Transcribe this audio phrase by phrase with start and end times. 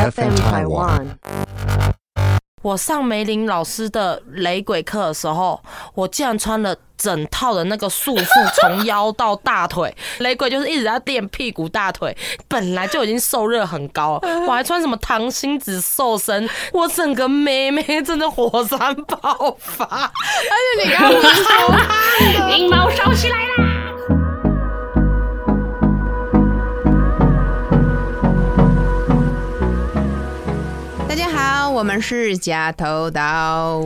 [0.00, 1.06] FM Taiwan。
[2.62, 5.60] 我上梅林老师的雷鬼课的时候，
[5.94, 9.94] 我竟然穿了整套的那个束缚，从腰到大腿。
[10.20, 12.16] 雷鬼就是一直在练屁股、大腿，
[12.48, 19.84] 本来就已经受热很高， 我还穿什么糖心子瘦身，我整个妹妹真的火山爆发。
[20.10, 23.79] 而且你刚刚说，阴毛烧起来啦！
[31.10, 33.82] 大家好，我们是假头刀。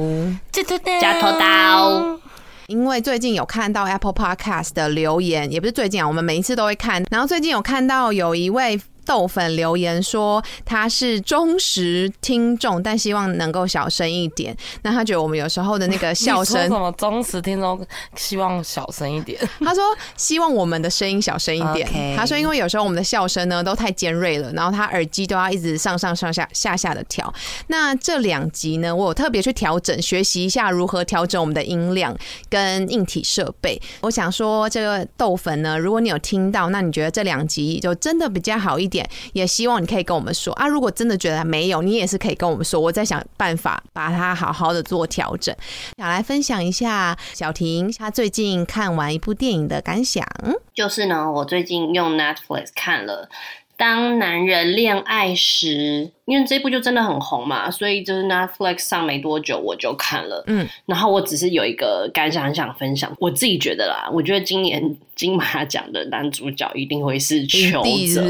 [1.01, 2.19] 假头刀，
[2.67, 7.03] 因为最近有看到 Apple Podcast 的留言，也不是最近啊，我们每一次都会看。
[7.11, 14.57] 然后最近有看到有一位豆粉留言说他是忠实听众，但希望能够小声一点。
[14.83, 17.87] 那他觉得我们有时候的那个笑声什，么忠实听众
[18.17, 19.41] 希望小声一点？
[19.61, 19.83] 他说
[20.17, 22.17] 希望我们的声音小声一点。
[22.17, 27.33] 他说因为有时候我们的笑声呢都太尖锐了，然后他耳机都要一直上上上下下下的调。
[27.69, 32.15] 那这两集呢，我有特别去调整，学习一下如何调整我们的音量
[32.49, 33.81] 跟硬体设备。
[34.03, 38.94] 我想说，这个豆粉呢，如果你有听到，那你觉得这两集就真的比较好一点，
[39.33, 40.69] 也希望你可以跟我们说啊。
[40.69, 45.55] 如果真的觉得没有，你也是可以跟我们说，我再想办法把它好好的做调整。
[45.97, 50.27] 想来分享一下小婷她最近看完一部电影的感想。
[50.75, 53.29] 就是呢，我最近用 Netflix 看了
[53.77, 55.69] 《当男人恋爱时》，
[56.27, 60.43] 因为这部就真的很红嘛，所以就是 Netflix 上没多久我就看了。
[60.47, 64.83] 嗯，然后我只是有一个感想很想分享，我自己觉得啦，我觉得今年
[65.15, 67.83] 金马奖的男主角一定会是邱
[68.13, 68.23] 泽。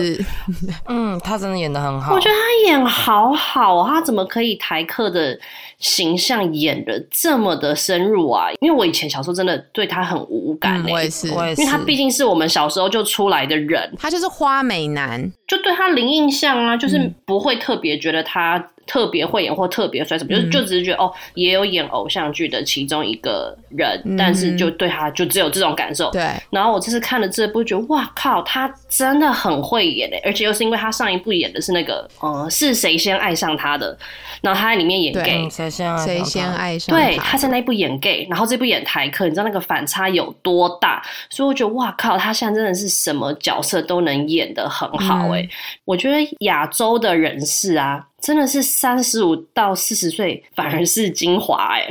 [0.89, 2.13] 嗯，他真的演的很好。
[2.15, 5.39] 我觉得他演好好哦，他怎么可以台客的
[5.79, 8.49] 形象演的这么的深入啊？
[8.61, 26.11] 因为我以前小时候真的对他很无感、欸嗯我也是，我也是，因为他毕竟是我们小时候就出来的人，他就是花美男，就对他零印象啊，就是嗯不会特别觉得他特别会演或特别帅什么，就就只是觉得哦，也有演偶像剧的其中一个人，嗯但是就对他就只有这种感受。
[26.11, 33.97] 对，然后我这次看了这部，觉得哇靠，他真的很会演诶，而且又是因为他上一部演的是那个呃是谁先爱上他的，
[34.41, 36.31] 然后他在里面演 gay，嗯谁先爱谁上他？
[36.31, 41.03] 先爱上对，他他在那一部演 gay，然后这部演台客，你知道那个反差有多大？
[41.31, 45.49] 所以我觉得哇靠，他现在真的是什么角色都能演的很好哎、嗯
[45.85, 51.87] 我觉得亚洲的人士啊，真的是三十五到四十岁反而是精华哎、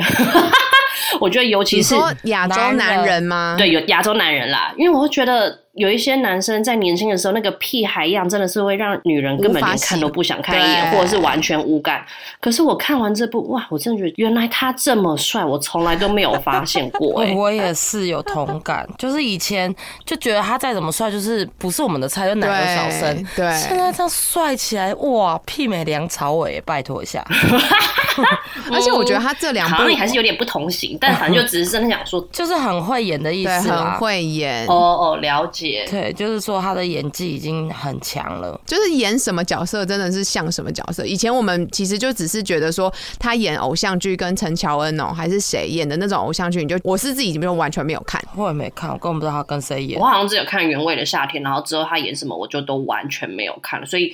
[1.21, 3.53] 我觉得尤其是亚洲男人吗？
[3.55, 12.06] 对有亚洲男人啦，因为我会觉得有一些男生在年轻的时候那个屁孩样，真的是会让女人根本连看都不想看一眼，或者是完全无感。
[12.39, 19.73] 可是我看完这部，哇，我真的觉得原来他这么帅，我从来都没有发现过 哎、我也是有同感，就是以前
[20.06, 23.16] 就觉得他再怎么帅，就是不是我们的菜，就奶油小生。
[23.35, 27.25] 对对现在这样帅起来，哇，媲美梁朝伟，拜托一下。
[28.72, 33.94] 而且我觉得他这两部好像也还是有点不同型，但反正就只是真的想说，就是很会演的意思很。
[33.94, 35.62] 会演，哦哦，了解。
[35.90, 38.59] 对，就是说他的演技已经很强了。
[38.66, 41.06] 就是演什么角色真的是像什么角色。
[41.06, 48.22] 以前我们其实就只是觉得说他演偶像剧跟陈乔恩哦、还是谁演的那种偶像剧，你就我是自己没有完全没有看。
[48.35, 50.06] 我也没看，我根本不知道他跟谁演我。
[50.06, 54.13] 好像只有看原味的夏天，然后之后他演什么我就都完全没有看了，所以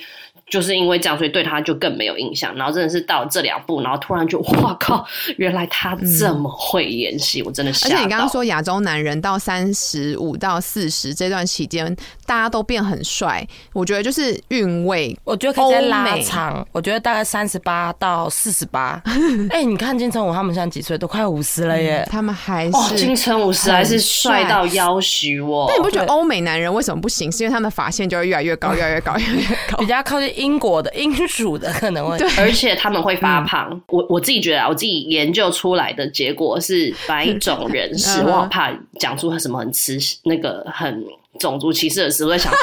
[0.50, 2.54] 就是因为这样，所以对他就更没有印象。
[2.56, 5.06] 然后真的是到这两部，然后突然就 哇靠，
[5.36, 7.94] 原来他这么会演戏，我真的吓到。
[7.94, 11.94] 而且你刚刚说亚洲男人到三十五到四十这段期间，
[12.26, 15.16] 大家都变很帅，我觉得就是韵味。
[15.24, 19.00] 我觉得可以再拉长，我觉得大概三十八到四十八。
[19.50, 20.98] 哎，你看金城武他们现在几岁？
[20.98, 22.04] 都快五十了耶。
[22.10, 25.66] 他们还是，哦，金城武实在是帅到要许我。
[25.68, 27.30] 但你不觉得欧美男人为什么不行？
[27.30, 29.86] 是因为他们发线就会越来越高，越来越高，越来越高比。
[29.86, 41.04] 较靠近英国的英属的可能会，而且他们会嗯发胖，我我自己觉得啊，我自己研究出来的结果是白种人士，嗯哼我好怕讲出什么很歧那个很
[41.38, 42.58] 种族歧视的词，我在想、啊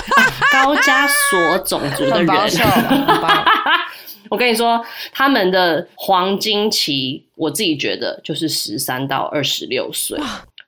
[0.52, 2.36] 高加索种族的人。
[4.30, 10.20] 我跟你说，他们的黄金期，我自己觉得就是十三到二十六岁。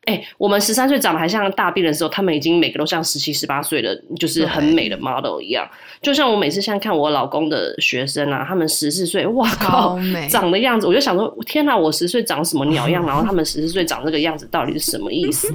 [0.06, 5.70] 哎、我们十三岁长得还像大病的时候，他们已经每个都像十七、十八岁的，就是很美的 model 一样。
[6.02, 13.06] 就像我每次现在看我老公的学生啊，他们十四岁，哇靠，长的样子，我就想说，天哪，我十岁长什么鸟样？
[13.06, 15.54] 然后他们十四岁长这个样子，到底是什么意思？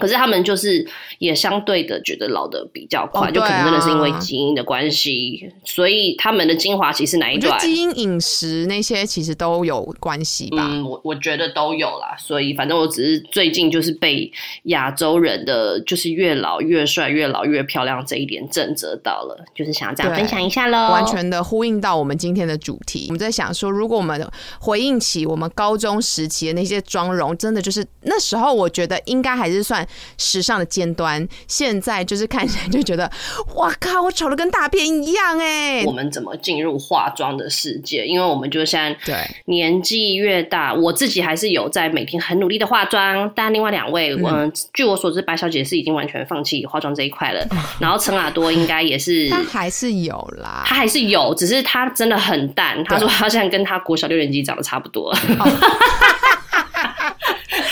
[0.00, 0.84] 可是他们就是
[1.18, 7.58] 也相对的觉得老的比较快，哦就可能真的是因为基因的关系，所以他们的精华其实哪一段？
[7.60, 10.66] 基因、饮食那些其实都有关系吧。
[10.70, 14.30] 嗯，我我觉得都有啦，所以反正我只是最近就是被
[14.64, 20.90] 亚洲人的就是越老越帅、越老越漂亮这一点震慑到了，就是想要这样分享一下喽。
[20.90, 23.06] 完全的呼应到我们今天的主题。
[23.08, 24.26] 我们在想说，如果我们
[24.60, 29.86] 回应起我们高中时期的那些妆容，真的就是那时候，我觉得应该还是算
[30.18, 31.26] 时尚的尖端。
[31.46, 33.10] 现在就是看起来就觉得，
[33.56, 38.06] 哇靠，我丑的跟大便一样哎、我们怎么进入化妆的世界？
[38.06, 39.16] 因为我们就现在对
[39.46, 47.46] 年纪越大，我自己还是有在每天很努力的化妆，但另外两位，嗯、据我所知，白小姐是已经完全放弃化妆这一块了。
[47.80, 50.62] 然后陈雅多应该也是，她还是有啦。
[50.66, 52.82] 她还是有，只是她真的很淡。
[52.84, 55.14] 她说他现在跟她国小六年级长得差不多。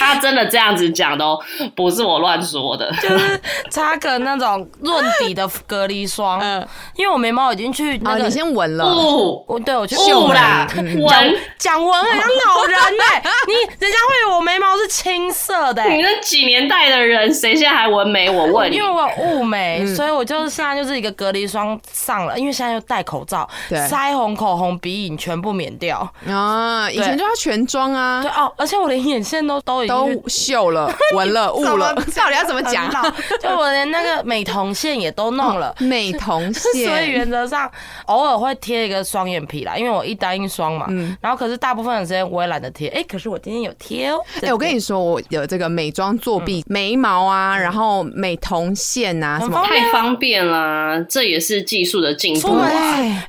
[0.08, 1.38] 他真的这样子讲的哦，
[1.76, 2.90] 不是我乱说的。
[3.02, 3.40] 就是
[3.70, 6.66] 擦个那种润底的隔离霜，嗯。
[6.96, 15.94] 因为我眉毛已经去那啊，个，你先闻了，不，我对我去不啦，嗯闻讲文很像老人哎、你人家会以为我眉毛是青色的、欸。
[15.94, 18.28] 你那几年代的人，谁现在还纹眉？
[18.31, 18.76] 我问你。
[18.76, 19.94] 因为，我有雾眉，嗯。
[19.94, 25.99] 所以我就是现在就是一个隔离霜上了，因为现在又戴口罩，腮红、口红、鼻影全部免掉。
[26.28, 28.22] 啊，以前就要全妆啊。
[28.22, 32.90] 对，哦，而且我连眼线都都已经去都秀了、 闻了、雾了，到底要怎么讲？
[33.42, 35.74] 就我连那个美瞳线也都弄了。
[35.78, 37.70] 美瞳线 所以，原则上
[38.06, 40.86] 偶尔会贴一个双眼皮啦，因为我一单一双嘛。
[40.88, 42.88] 嗯然后可是大部分的时间我也懒得贴。
[42.88, 44.18] 哎、可是我今天有贴哦。
[44.42, 52.58] 哎、我跟你说，我有这个美妆作弊，眉毛啊，然后美瞳线啊，什么很方便太方便啦，这也是技术的进步。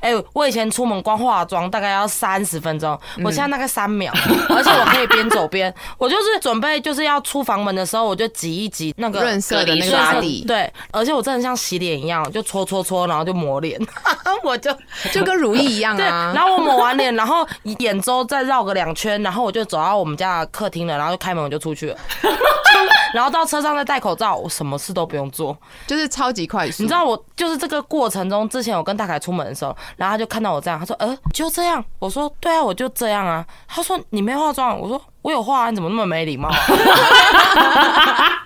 [0.00, 4.12] 哎、我以前出门光化妆大概要三十分钟，嗯我现在大概三秒，
[4.48, 13.80] 而且我可以边走边，我就是准备就是要出房门的时候，我就挤一挤那个润色的那个打底，对，而且我真的像洗脸一样，就搓搓搓，然后就抹脸，
[14.44, 14.70] 我就
[15.12, 16.32] 就跟如意一样对，啊。
[16.34, 17.46] 然后我抹完脸，然后
[17.78, 21.96] 眼周再绕个两圈，然后我就走到我们家的客厅了，然后就开门我就出去了，
[23.14, 25.56] 然后到车上再戴口罩，我什么事都不用做。
[25.86, 36.56] 就是超级快速，你知道我就是这个过程中，之前我跟大凯出门的时候，然后他就看到我这样，他说：“呃，就这样。”我说：“对啊，我就这样啊。”他说：“你没化妆。”我说：“我有化啊，你怎么那么没礼貌、啊？”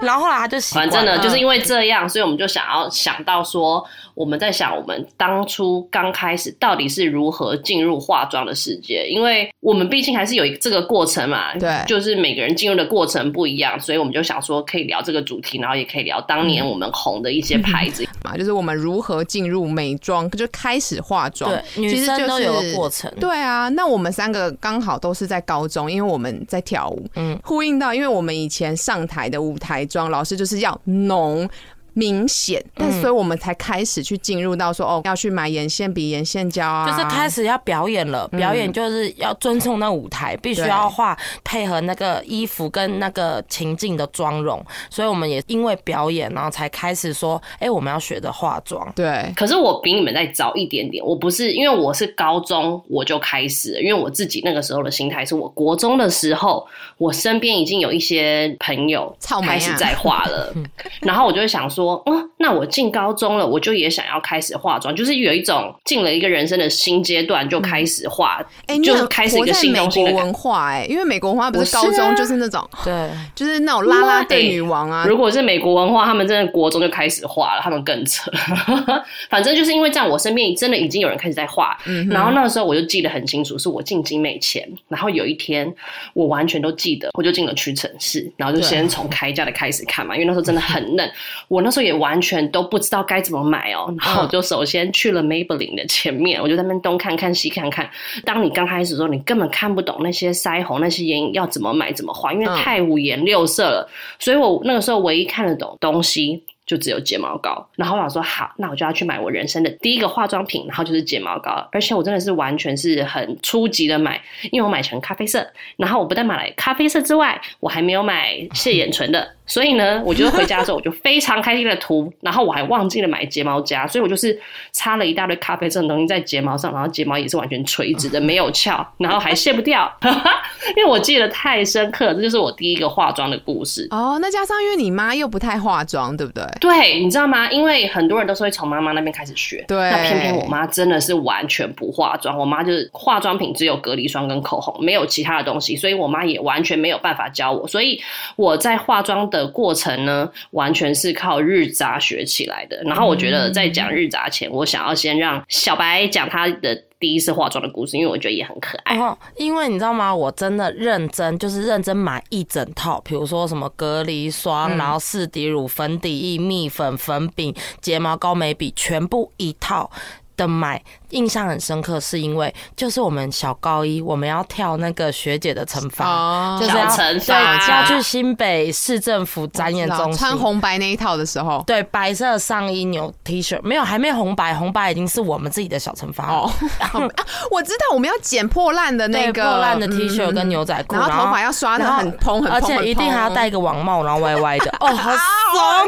[0.00, 3.84] 然后后来他就习惯了，反正呢，就是因为这样，所以我们就想要想到说，
[4.14, 18.06] 我们在想我们当初刚开始到底是如何进入化妆的世界，因为我们毕竟还是有一这个过程嘛，对就是每个人进入的过程不一样，所以我们就想说可以聊这个主题，然后也可以聊当年我们红的一些牌子。
[18.24, 23.12] 嘛，就是我们如何进入美妆，就开始化妆，对女其实就生都有个过程。
[23.20, 31.48] 对啊，那我们三个刚好都是在高中，因为我们在跳舞，嗯呼应到，因为我们以前上台的舞台妆，老师就是要浓。
[31.94, 33.00] 明显，但嗯。
[33.00, 48.86] 所以我们才开始去进入到说哦，要去买眼线笔、眼线胶啊，就是开始要表演了，表演就是要尊重那舞台，必须要画配合那个衣服跟那个情境的妆容，所以我们也因为表演，然后才开始说，哎、我们要学着化妆。
[48.94, 56.66] 对，可是我比你们再早一点点，我不是因为我是高中我就开始了，因为我自己那个时候的心态是我国中的时候，
[56.98, 60.52] 我身边已经有一些朋友开始在画了，
[61.00, 68.40] 然后我就会想说，嗯，那我进高中了，我就也想要开始化妆，就是有一种进了一个人生的新阶段就开始化，
[68.84, 78.30] 就开始一个新东西国的文化哎、因为美国文化不是高中啊就是那种，对，就是那种拉拉队哎女王啊，如果是美国文化，他们真的国中就开始化了，他们更扯。
[79.30, 81.76] 反正就是因为这样，我身边真的已经有人开始在画。
[81.86, 85.72] 嗯然后那个时候我就记得很清楚，是我进精美前，然后有一天
[86.14, 91.10] 我完全都记得，我就进了屈臣氏，然后就先从开价的开始看嘛，因为那时候真的很嫩，
[91.48, 93.94] 我那时候也完全都不知道该怎么买哦。
[94.00, 97.88] 然后我就首先去了 Maybelline 的前面，我就在那边东看看西看看。
[98.24, 103.88] 当你刚开始的时候，你根本看不懂那些腮红、那些眼影要怎么买、怎么画，因为嗯太五颜六色了。
[104.18, 106.42] 所以我那个时候唯一看得懂东西。
[106.70, 114.22] 就只有睫毛膏，然后我想说好，那我就要去买我人生的第一个化妆品，然后就是睫毛膏，而且我真的是完全是很初级的买，
[114.52, 115.44] 因为我买成咖啡色，
[115.76, 124.38] 然后我不但买了咖啡色之外，我还没有买卸眼唇的，所以呢，我就是回家之后我就非常开心的涂，然后我还忘记了买睫毛夹，所以我就是
[124.70, 129.92] 擦了一大堆咖啡色的东西在睫毛上，然后睫毛也是完全垂直的，没有翘，然后还卸不掉，
[130.76, 133.88] 因为我记得太深刻，这就是我第一个化妆的故事。
[133.90, 136.44] 哦，那加上因为你妈又不太化妆，对不对？
[136.60, 137.50] 对，你知道吗？
[137.50, 148.00] 因为很多人都是会从妈妈那边开始学，对那偏偏我妈真的是完全不化妆，我妈就是化妆品只有隔离霜跟口红，没有其他的东西，所以我妈也完全没有办法教我，所以
[148.36, 152.82] 我在化妆的过程呢，完全是靠日杂学起来的。
[152.84, 158.96] 然后我觉得在讲日杂前，我想要先让小白讲他的第一次化妆的故事，因为我觉得也很可爱。
[158.98, 160.14] 哦，因为你知道吗？
[160.14, 169.90] 我真的认真，就是认真买一整套，比如说什么隔离霜，嗯然后四底乳、粉底液、蜜粉、粉饼、睫毛膏、眉笔，全部一套。
[170.36, 186.80] 的买印象很深刻，是因为就是我们小高一我们要跳那个学姐的惩罚，哦就是要对罚要去新北市政府展演中心穿红白那一套的时候，对白色上衣牛 T 恤，没有还没红白，红白已经是我们自己的小惩罚哦了。
[186.86, 186.90] 啊
[187.50, 194.70] 我知道我们要剪破烂的那个破烂的 T 嗯恤跟牛仔裤，然后头发要刷的然后很蓬很而蓬，且一定还要戴一个网帽，然后歪歪的。
[194.80, 195.78] 哦，好爽啊！
[195.78, 195.86] 啊！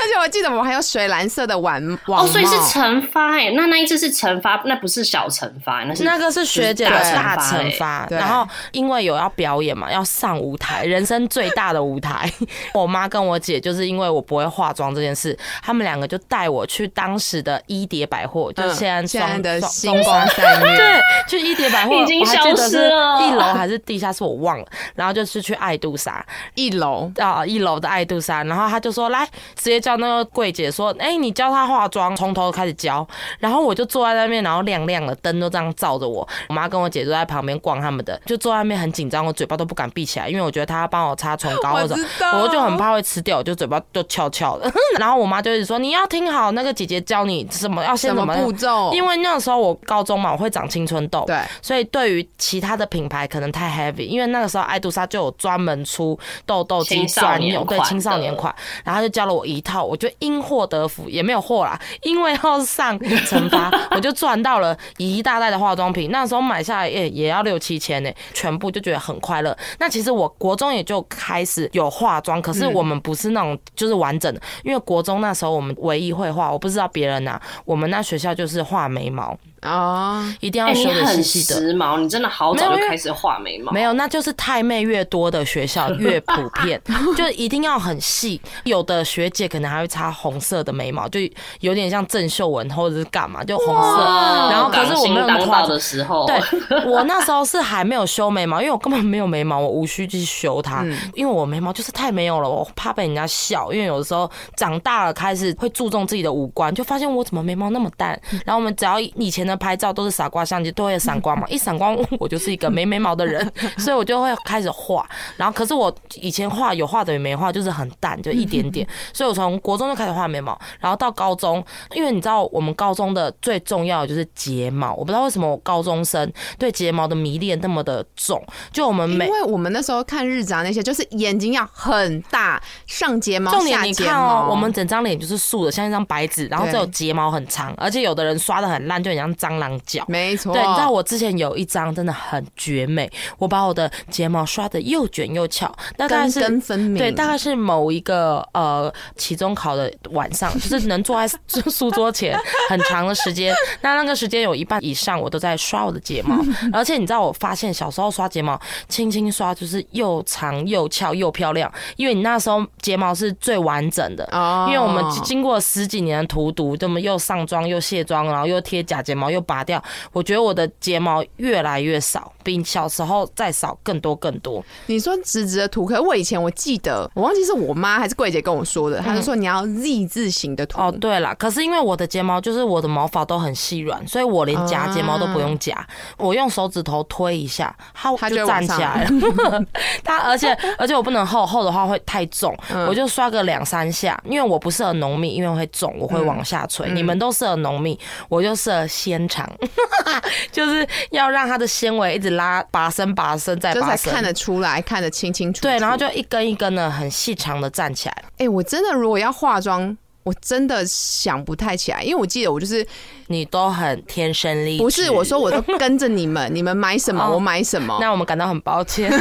[0.00, 12.30] 而且我记得我还有水蓝色的网网哦，所以是帽惩罚哎，那那一次是惩罚，那不是小惩罚，那是那个是学姐的大大惩惩罚，对然后因为有要表演嘛，要上舞台，人生最大的舞台。
[12.74, 24.66] 我妈跟我姐就是因为我不会化妆这件事，他们两个就带我去当时的一蝶百货，就嗯现在现在的星光三月， 对，去一叠百货，已经我还记消失得是了一楼还是地下室，我忘了。
[24.94, 33.06] 然后就是去爱杜莎，一楼啊，一楼的爱杜莎，然后他就说来，直接叫那个柜姐说，哎、你教她化妆，从头开始教。
[33.38, 36.26] 然后我就坐在那边，然后亮亮的灯都这样照着我。
[36.48, 44.70] 我妈跟我姐就在旁边逛他们的，就坐在那边很紧张，我嘴巴都不敢闭起来，因为我觉得她要帮我擦唇膏我 或者知道我就很怕会吃掉，我就嘴巴就翘翘的。
[44.98, 48.92] 然后我妈就一直说你要听好，那个姐姐教你什么要先什么怎么步骤？
[48.92, 69.56] 因为那个时候我高中嘛，我会长青春痘，对所以对于其他的品牌可能太 heavy，因为那个时候爱杜莎就有专门出痘痘肌专用，对青少年款，然后他就教了我一套，我就因祸得福，也没有祸啦，因为要上惩罚， 我就赚到了一大袋的化妆品，那时候买下来也也要六七千呢，全部就觉得很快乐。
[69.78, 79.36] 那其实我国中也就开始有化妆，可是我们不是那种就是完整的，因为国中那时候我们唯一会画，我不知道别人呐、我们那学校就是画眉毛，
[79.66, 81.60] 哦，一定要修的很细细的。
[81.60, 86.80] 时髦，你真的好早就开始画眉毛，没有，那就是太妹越多的学校 越普遍，
[87.16, 88.40] 就一定要很细。
[88.64, 91.20] 有的学姐可能还会擦红色的眉毛，就
[91.60, 93.80] 有点像郑秀文或者是干嘛，就红色。
[93.82, 96.40] 哦然后可是我没有那么夸张当道的时候，对
[96.86, 103.72] 我那时候是还没有修眉毛，因为我根本没有眉毛，我无需去修它，嗯因为我眉毛就是太没有了，我怕被人家笑。
[103.72, 108.18] 因为有的时候长大了开始会注重自己的五官，就发现我怎么眉毛那么淡。
[108.44, 115.08] 然后我们只要以前的拍照都是傻瓜相机，都会有闪光嘛， 一闪光我就是一个没眉毛的人， 所以我就会开始画。
[115.36, 118.86] 然后可是我以前画有画等于没画，就是很淡，就一点点。
[119.12, 129.32] 所以我从国中就开始画眉毛，然后到高中，因为你知道我们高中的最重要的就是睫毛，我不知道为什么我高中生对睫毛的迷恋那么的重，就我们每因。
[129.32, 140.04] 为我们那时候看日杂那些，就是眼睛要很大，上睫毛，重点你看哦毛，我们整张脸就是竖的，像一张白纸，然后对只有睫毛很长，而且有的人刷的很烂，就很像蟑螂脚。
[140.08, 145.66] 没错，对，你知道我之前有一张真的很绝美，我把我的睫毛刷的又卷又翘，
[145.96, 151.38] 大概根是根分明，对，大概是某一个呃期中考的晚上，就是能坐在
[151.70, 152.38] 书 桌前
[152.68, 153.54] 很长的时间。
[153.82, 156.36] 那那个时间有一半以上，我都在刷我的睫毛。
[156.72, 164.28] 而且你知道，我发现小时候刷睫毛，轻轻刷就是又长又翘又漂亮，因为你那时候睫毛是最完整的。
[164.32, 174.64] 哦，因为我们经过十几年的荼毒，这么又上妆又卸妆，然后又贴假睫毛又拔掉，我觉得我的睫毛越来越少，比小时候再少更多更多。
[174.86, 180.80] 你说直直的涂，可是我以前我记得，我忘记是我妈还是柜姐跟我说的，她就说你要 Z 字形的涂。
[180.80, 185.84] 哦，对了，可是因为我的睫毛就是我的毛发都很细软，所以我连夹睫毛都不用夹，
[186.16, 189.64] 我用手指头推一下，它它就站起来了。
[190.04, 196.86] 它而且而且我不能厚，厚的话会太重，嗯我就刷个两三下，因为我不适合浓密，因为会重，我会往下垂。
[196.88, 197.98] 嗯你们都适合浓密，
[198.28, 199.50] 我就适合纤长，
[200.52, 203.96] 就是要让它的纤维一直拉拔升拔升再就拔升。
[203.96, 205.62] 才看得出来，看得清清楚楚。
[205.62, 208.24] 对，然后就一根一根的很细长的站起来。
[208.38, 212.86] 哎、我真的如果要化妆，我真的想不太起来，因为我记得我就是
[213.28, 217.96] 你都很天生丽质，不是我说我都跟着你们，你们买什么哦我买什么。
[218.00, 219.10] 那我们感到很抱歉。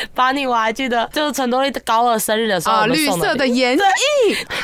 [0.14, 3.78] 把你我还记得，就是陈多丽高二生日的时候，绿色的眼影，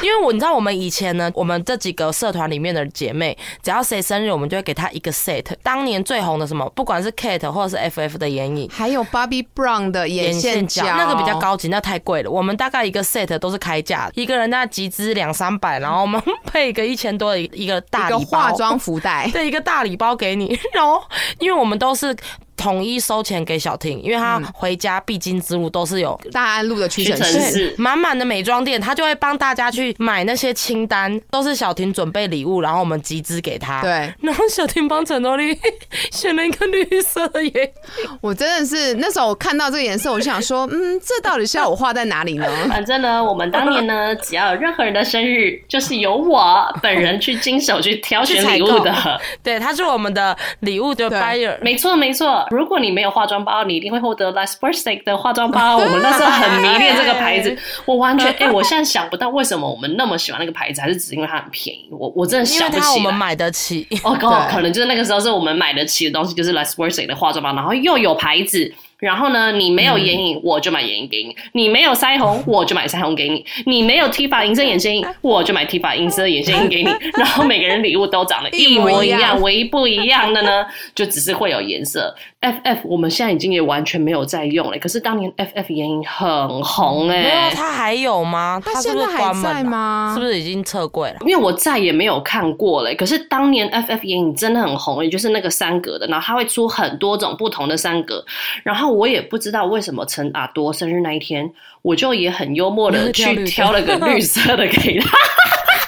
[0.02, 5.44] 因为我你知道我们以前呢，我们这几个社团里面的姐妹，只要谁生日，我们就会给她一个 set。
[5.62, 8.68] 当年最红的什么，不管是 Kate 或者是 FF 的眼影。
[8.68, 11.36] 还有 Bobbi Brown 的眼线胶，那个比较。
[11.36, 12.30] 高级，那太贵了。
[12.30, 20.58] 我们大概一个 set 都是开价，一个人那集资两三百，然后我们配一个一千多的一个大一个礼包，化妆福袋， 对，一个大礼包给你。
[20.72, 20.98] 然后，
[21.38, 22.16] 因为我们都是
[22.56, 33.82] 统一收钱给小婷，因为她回家必经之路都是有大安路的屈臣氏，满满的美妆店，她就会帮大家去买那些清单，都是小婷准备礼物，然后我们集资给她。。
[33.82, 35.56] 对然后小婷帮陈多丽
[36.10, 42.46] 选了一个绿色的眼影，我真的是那时候我看到这个颜色，我就想说，嗯，这到底是要我画在哪里呢？
[42.68, 49.20] 反正呢，我们当年呢，只要有任何人的生日，就是由我本人去经手去挑选礼物的。
[49.42, 51.58] 对，他是我们的礼物的对 buyer。
[51.60, 55.76] 没错没错，如果你没有化妆包，你一定会获得 Last Birthday 的化妆包。
[55.78, 61.88] 我们那时候很迷恋这个牌子，我完全哎、我现在想不到为什么我们那么喜欢那个牌子，还是只是因为它很便宜。
[61.90, 64.16] 我我真的想不起我们买得起，哦，
[64.50, 68.74] 可能就是那个时候是我们买得起的东西，就是 Last Birthday 的化妆包，然后又有牌子。
[68.98, 76.90] 然后呢，你没有眼影，我就买眼影给你；你没有腮红，我就买腮红给你；你没有 T 发银色眼线印，我就买 T 发银色眼线印给你。
[77.18, 82.14] 然后每个人礼物都长得一模一样，唯一不一样的呢，就只是会有颜色。
[82.46, 88.62] FF 我们现在已经也完全没有在用了，可是当年 FF 眼影很红哎、没有，它还有吗？
[88.64, 89.64] 它是不是现在还在？
[89.64, 90.12] 吗？
[90.14, 91.16] 是不是已经撤柜了？
[91.22, 92.94] 因为我再也没有看过了。
[92.94, 98.24] 可是当年 FF 眼影真的很红，也就是那个三格的，然后它会出很多种不同的三格。
[98.62, 101.50] 然后我也不知道为什么陈阿多生日那一天，
[101.82, 105.18] 我就也很幽默的 去挑了个绿色的给他。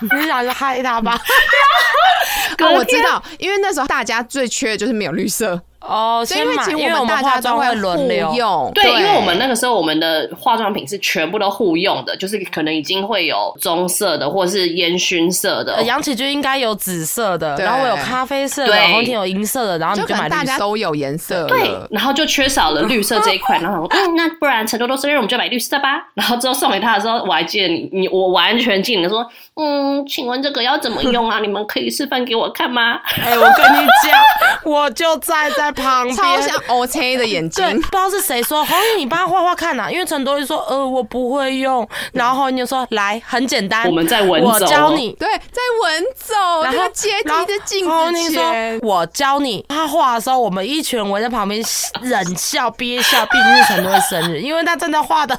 [0.16, 1.12] 你想去害他吧？
[2.58, 8.32] 啊，我知道，因为那时候大家最缺的就是没有绿色，哦，所以因为先买，其实我因为我们大家都会化妆会轮流。
[8.34, 15.82] 用，对，因为我们那个时候我们的化妆品是全部都互用的，就是可能已经会有棕色的或者是烟熏色的呃，。
[15.84, 20.52] 杨启军应该有紫色的，然后我有咖啡色的，对然后天有银色的，然后你就可能大买绿色。
[20.52, 26.08] 家都有颜色，对，然后就缺少了绿色这一块，然后我说 嗯，那不然陈多多生日我们就买绿色吧。
[26.14, 29.24] 然后之后送给他的时候，我还记得你，你我完全记得你说，
[29.60, 31.38] 嗯，请问这个要怎么用啊？
[31.42, 33.00] 你们可以示范给我看吗？
[33.20, 34.20] 哎，我跟你讲，
[34.64, 36.16] 我就站在旁边。
[36.16, 49.64] 超像 OK 的眼睛对，，不知道是谁说，红英你帮他画画看呐、啊因为陈多就说，呃，我不会用，然后你就说，来，很简单，我们在文我教你，对，在文走然后那个阶梯的镜子然后你说前，我教你。
[49.68, 51.60] 他画的时候，我们一群人围在旁边
[52.02, 55.38] 忍笑憋笑，毕竟是陈多的生日，因为他真的画的，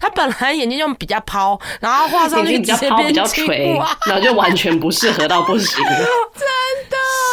[0.00, 3.46] 他本来眼睛就比较抛，然后画上去直接变比较青
[4.06, 5.84] 然后就完全不适合到不行。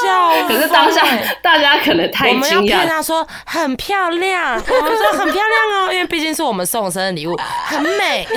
[0.04, 0.48] 笑。
[0.48, 1.06] 可是当下
[1.44, 8.28] 大家可能太我们要惊讶，骗他说很漂亮，我们说很漂亮哦， 因为毕竟是我们送的生日礼物，很美。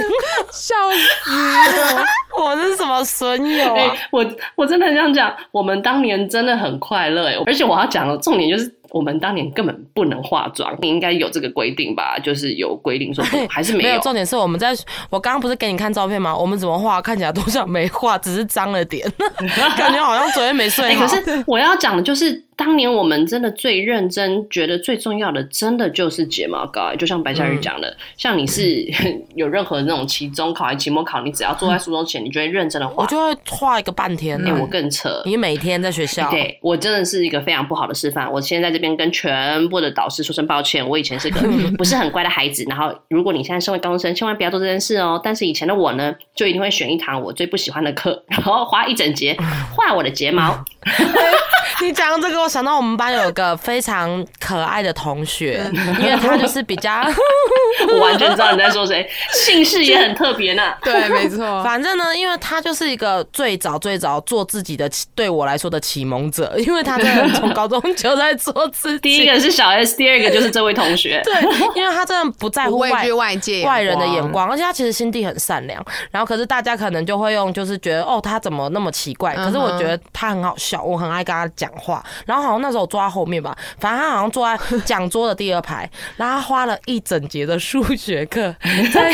[0.53, 2.05] 笑死了。
[2.39, 3.75] 我是什么损友？
[4.11, 8.73] 我我真的很想讲，我们当年真的很快乐哎，而且我要讲的重点就是。
[8.95, 12.17] 我们当年根本不能化妆，你应该有这个规定吧？
[12.17, 13.89] 就是有规定说不，还是没有？
[13.89, 14.73] 没有，重点是我们在，
[15.11, 16.33] 我刚刚不是给你看照片吗？
[16.33, 19.05] 我们怎么画看起来都像没画，只是脏了点，
[19.77, 21.09] 感觉好像昨天没睡哎、好。
[21.09, 28.85] 可是我要讲的就是，当年我们真的最认真，觉得最重要的，真的就是睫毛膏、哎就像白夏雨讲的，像你是
[29.35, 33.07] 有任何那种期中考还期末考，你只要坐在书桌前，你就会认真的画我。
[33.09, 38.31] 就会画一个半天哎、呢、我更扯，你每天在学校，对我真的是一个非常不好的示范。
[38.31, 41.41] 我现在在这边跟全部的导师说声抱歉，我以前是个
[41.77, 42.65] 不是很乖的孩子。
[42.69, 45.21] 然后，如果你现在身为高中生，千万不要做这件事哦。
[45.23, 49.37] 但是以前的我呢，就一定会选一堂我最不喜欢的课，然后花一整节
[49.75, 50.65] 画我的睫毛。
[51.83, 55.65] 你讲这个，我想到我们班有个非常可爱的同学，
[55.99, 57.03] 因为他就是比较，
[57.91, 60.75] 我完全知道你在说谁，姓氏也很特别呢。
[60.85, 61.65] 对，没错。
[61.65, 68.99] 反正呢，因为他就是一个最早最早做自己的，对我来说的启蒙者， 因为他真的从高中就在做自己。
[68.99, 71.23] 第一个是小 S，第二个就是这位同学。
[71.25, 71.33] 对，
[71.75, 75.83] 因为他真的不在乎外界外人的眼光，而且他其实心地很善良。
[76.11, 79.35] 然后可是大家可能就会用，就是觉得哦，他怎么那么奇怪？
[79.35, 82.05] 可是我觉得他很好笑，我很爱跟他讲话。
[82.27, 88.55] 然后好像那时候我坐在后面吧，反正他好像坐在讲桌的第二排， 然后他花了一整节的数学课
[88.93, 89.13] 在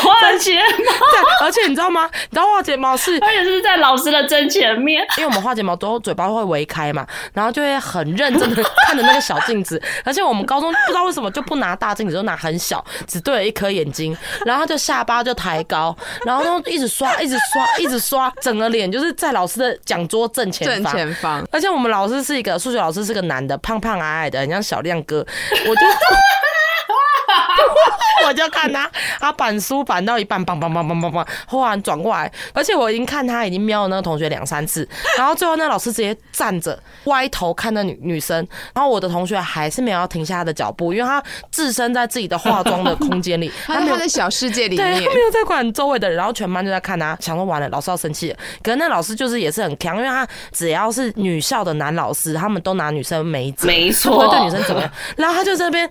[0.00, 2.08] 画睫毛，对，而且你知道吗？
[2.12, 5.04] 你知道画睫毛是 而且是在老师的正前面。
[5.16, 20.94] 因为我们画睫毛都嘴巴会围开嘛，然后就会很认真的看着那个小镜子，而且我们高中不知道为什么就不拿大镜子，就拿很小，只对了一颗眼睛，然后就下巴就抬高，然后就一直刷，一直刷，一直刷，整个脸就是在老师的讲桌正前正方。
[20.94, 21.48] 前方。
[21.50, 25.18] 而且我们老师是一个数学老师，是个男的，胖胖矮矮的，很像小亮哥。
[25.18, 25.80] 我就
[28.26, 38.36] 我就看他，他板书板到一半，梆梆梆梆梆梆，忽然转过来，而且我已经看他已经瞄了那个同学两三次，然后最后那老师直接站着歪头看那女女生，
[38.74, 45.14] 然后我的同学还是没有要停下他的脚步，因为他置身在自己的化妆的空间里， 他在没有他的小世界里对，面他。
[45.14, 48.36] 没有在管周围的人，然后全班就在看他，想说完了，老师要生气了。
[48.62, 54.90] 可是那老师就是也是很强，因为他只要是女校的男老师，他们都拿女生没辙，没错不会错，对女生怎么样。
[55.16, 55.90] 然后他就在那边。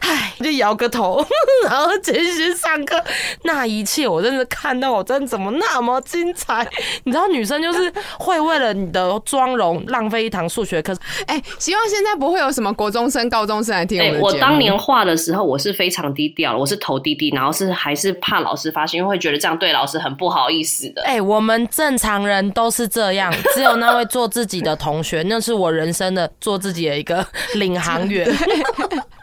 [0.00, 1.24] 唉，就摇个头，
[1.64, 3.02] 然后继续上课。
[3.42, 6.66] 那一切我真的看到，我真的怎么那么精彩？
[7.04, 10.96] 你知道，女生就是会为了你的妆容浪费一堂数学课。
[11.26, 14.20] 哎、希望现在不会有什么国中生、高中生来听我哎。
[14.20, 21.02] 我当年画的时候，我是非常低调了，我是头低低，然后是还是怕老师发现，因为会觉得这样对老师很不好意思的。
[21.02, 28.28] 哎、我们正常人都是这样，只有那位做自己的同学，那是我人生的做自己的一个领航员。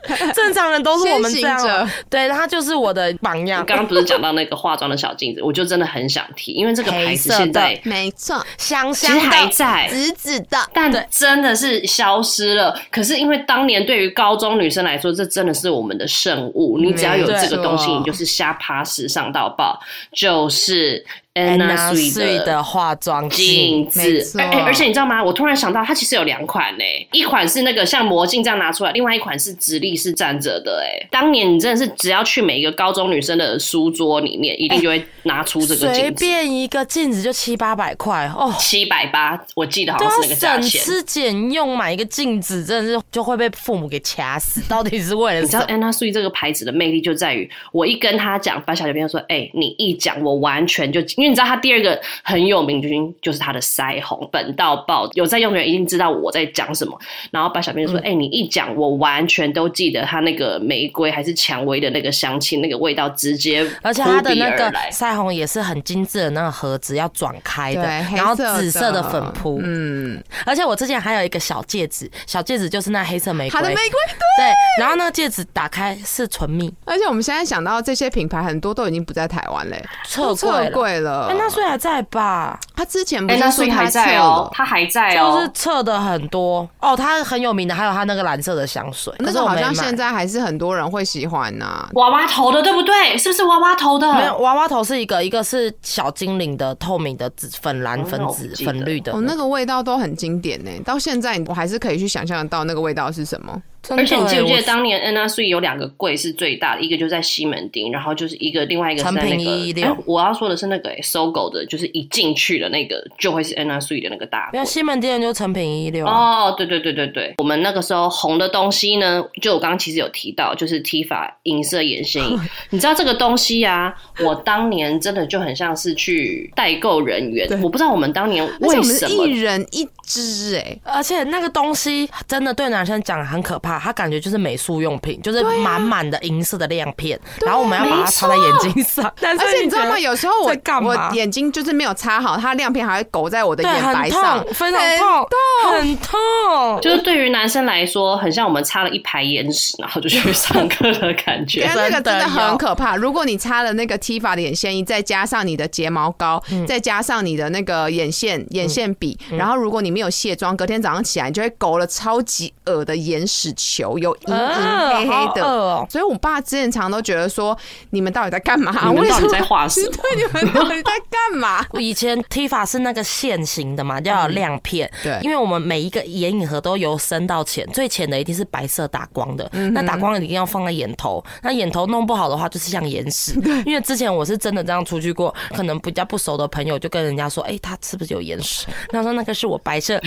[0.36, 3.66] 正常人都是我们这样对他就是我的榜样。
[3.66, 10.58] 刚刚不是讲到那个化妆的小镜子，我就真的很想提，因为这个牌子现在没错，香香其实还，在，紫紫的。
[10.74, 12.80] 但真的是消失了。
[12.92, 16.78] 可是因为当年对于高中女生来说，这真的是我们的圣物。
[16.80, 19.80] 你只要有这个东西，你就是瞎趴时尚到爆，
[20.12, 23.88] 就是 Anna Anna Sui Sui 的化妆镜。
[23.90, 25.24] 子哎、哎而且你知道吗？
[25.24, 36.00] 我突然想到，它其实有两款呢、一款是那个像魔镜这样拿出来，另外一款是直立式站着的、哎，当年你真的是只要去每一个高中女生的书桌里面，一定就会拿出这个镜子。
[36.00, 38.54] 随便一个镜子就七八百块哦。
[38.58, 40.82] 七百八，我记得好像是那个价钱省钱。
[40.82, 44.62] 吃俭用买一个镜子，真的是就会被父母给掐死。
[44.70, 56.98] 到底是为了你知道什么？Anna Sui 这个牌子的魅力就在于，我一跟他讲，把小姐朋友说，哎、你一讲，我完全就，因为你知道他第二个很有名，就是就是他的腮红，本到爆，有在用的人一定知道我在讲什么。
[57.32, 67.82] 然后白小编说，哎、你一讲，我完全都记得他那个玫瑰还是蔷薇的那个香气，那个味道直接而且它的那个腮红也是很精致的那个盒子，要转开的，
[68.16, 69.60] 然后紫色的粉扑。
[69.64, 74.00] 嗯，而且我之前还有一个小戒指，小戒指就是那黑色玫瑰，它的玫瑰
[74.38, 79.84] 对，然后那个戒指打开是唇蜜，而且我们现在想到这些品牌，很多都已经不在台湾嘞，
[80.16, 81.15] 都撤撤柜了。
[81.24, 81.28] 柜了。
[81.30, 82.60] 哎，那所以还在吧？
[82.76, 93.18] 他之前不哎、是那所以还说他撤在哦了，，他还在就哦，是测的很多哦，他很有名的，还有他那个蓝色的香水，那个好像现在还是很多人会喜欢呐、娃娃头的，对不对？
[93.18, 94.14] 是不是娃娃头的？
[94.14, 103.62] 没有娃娃头是一个，一个是小精灵的透明的紫粉蓝、哦粉紫粉绿的哦，那个味道都很经典呢，到现在我还是可以去想象得到那个味道是什么。
[103.90, 114.66] 而且你记不记欸得当年 Anna Sui 有两个柜是最大的，一个就在西门町，然后就是一个另外一个是在那个116哎我要说的是那个、欸、搜狗的，就是一进去的那个就会是 Anna Sui 的那个大柜没有。
[114.66, 122.38] 西门店就成品一六、哦，对对对对对，我们那个时候红的东西呢，就我刚刚其实有提到，就是 Tifa 银色眼线 液。
[122.70, 127.48] 你知道这个东西呀、我当年真的就很像是去代购人员。
[127.62, 139.14] 我不知道我们当年为什么一人一支哎，而且那个东西真的对男生讲很可怕，它感觉就是美术用品，就是满满的银色的亮片，然后我们要把它擦在眼睛上。
[139.20, 139.98] 但是而且你知道吗？
[139.98, 146.82] 有时候我我眼睛就是没有擦好，它亮片还会勾在我的眼白上痛，，非常痛，很痛。
[146.82, 151.90] 就是对于男生来说，很像我们擦了一排眼屎，然后就去上课的感觉但。
[151.90, 152.96] 那个真的很可怕。
[152.96, 165.88] 如果你擦了那个 Tifa 的眼线液，再加上你的睫毛膏，嗯再加上你的那个眼线眼线笔，然后如果你没有卸妆，隔天早上起来你就会勾了超级恶的眼屎球，有银银呃黑黑的。
[165.90, 167.58] 所以我爸之前常都觉得说，
[167.90, 168.72] 你们到底在干嘛？
[168.88, 169.92] 你们到底为什么在画什么？
[169.98, 171.66] 对，你们到底在干嘛？
[171.80, 174.90] 以前 Tifa 是那个线型的嘛，要有亮片。
[175.04, 181.24] 对因为我们每一个眼影盒都由深到浅，最浅的一定是白色打光的，那打光一定要放在眼头。
[181.42, 183.34] 那眼头弄不好的话，就是像眼屎。
[183.66, 190.00] 因为之前我是真的这样出去过，可能比较不熟的朋友就跟人家说：“哎、他是不是有眼屎？”他说那个是我白色，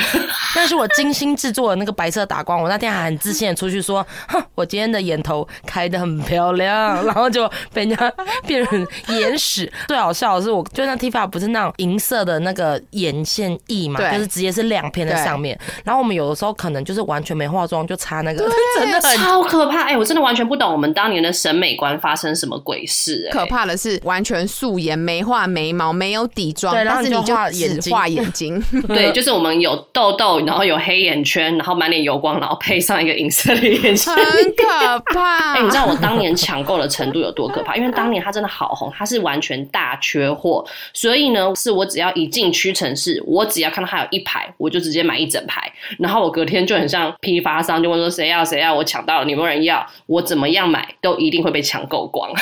[0.55, 2.61] 那是我精心制作的那个白色打光。
[2.61, 8.13] 我那天还很自信的出去说：“哼，我今天的眼头开的很漂亮。”然后就被人家
[8.47, 9.71] 变成眼屎。
[9.87, 15.59] 最好笑的是我，就那 Tifa 不是那种银色的那个眼线液嘛，就是直接是两片在上面。
[15.85, 18.49] 然后我们有的时候可能就是完全没化妆就擦那个，
[18.79, 19.83] 真的超可怕！
[19.83, 28.63] 哎、我真的完全不懂我们当年的审美观发生什么鬼事、哎，可怕的是完全素颜，没画眉毛，没有底妆，然后但是你你就画只眼睛画眼睛。
[28.89, 34.13] 对，就是我们有痘痘，然后有黑眼圈，然后满脸油光，然后配上一个银色的眼镜。
[34.15, 35.55] 很可怕。
[35.55, 37.77] 哎、你知道我当年抢购的程度有多可怕？
[37.77, 45.71] 因为当年它真的好红，它是完全大缺货，所以呢，是我只要一进屈臣氏，我只要看到它有一排，我就直接买一整排。
[45.99, 49.87] 然后我隔天就很像批发商，就问说谁要谁要，我抢到了，你有没有人要？
[50.07, 52.31] 我怎么样买都一定会被抢购光。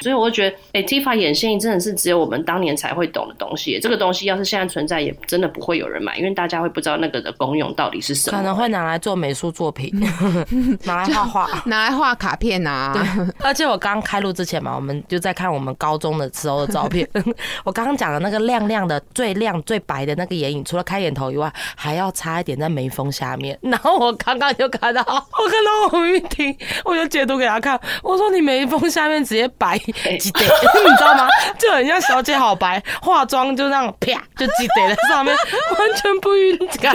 [0.00, 3.78] 所以我就觉得，哎、t i f a 眼线真的是只有我们当年才会懂的东西。
[3.80, 8.36] 这个东西要是现在存在，也真的不会有人买，因为大家会不知道那个的功用到底是什么。
[8.36, 9.92] 可能会拿来做美术作品，
[10.84, 11.48] 拿来画画。
[11.66, 12.92] 拿来画卡片啊，
[13.40, 17.08] 而且我刚开录之前嘛，我们就在看我们高中的时候的照片。
[17.64, 23.58] 我刚刚讲的那个亮亮的、最亮、最白的那个眼影，除了开眼头以外，还要擦一点在眉峰下面。
[23.62, 30.20] 然后我刚刚就看到，我看到洪玉婷，我就截图给他看，我说你眉峰下面直接白几点，你
[30.96, 31.28] 知道吗？
[31.58, 36.94] 就很像小姐好白，化妆就那样啪就几点在上面，完全不晕感。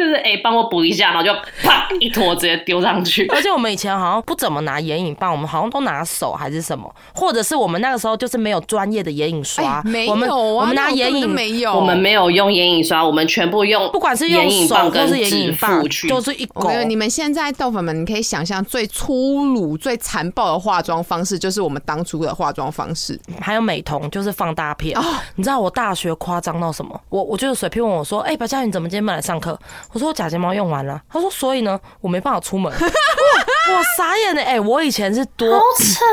[0.00, 1.30] 就是哎，帮、我补一下，然后就
[1.62, 3.26] 啪 一坨直接丢上去。
[3.34, 16.08] 而且我们以前好像不怎么拿眼影棒，我们好像都拿手还是什么，或者是我们那个时候就是没有专业的眼影刷，哎没有啊，我们我们拿眼影没有，我们没有用眼影刷，我们全部用不管是用眼影手或棒跟是眼影指棒腹，去。
[16.08, 16.88] 就是一勾我跟。
[16.88, 23.20] 你们现在豆粉们，你可以想象最粗鲁、最残暴的化妆方式，就是我们当初的化妆方式。
[23.40, 24.98] 还有美瞳，就是放大片。
[25.36, 27.00] 你知道我大学夸张到什么？
[27.10, 29.58] 我我就是水瓶问我说：“哎、白嘉颖，怎么今天没来上课？”
[29.92, 32.72] 我说：“我假睫毛用完了。”他说：“所以呢，我没办法出门。
[32.80, 34.42] ”，我傻眼了！
[34.42, 35.46] 哎、我以前是多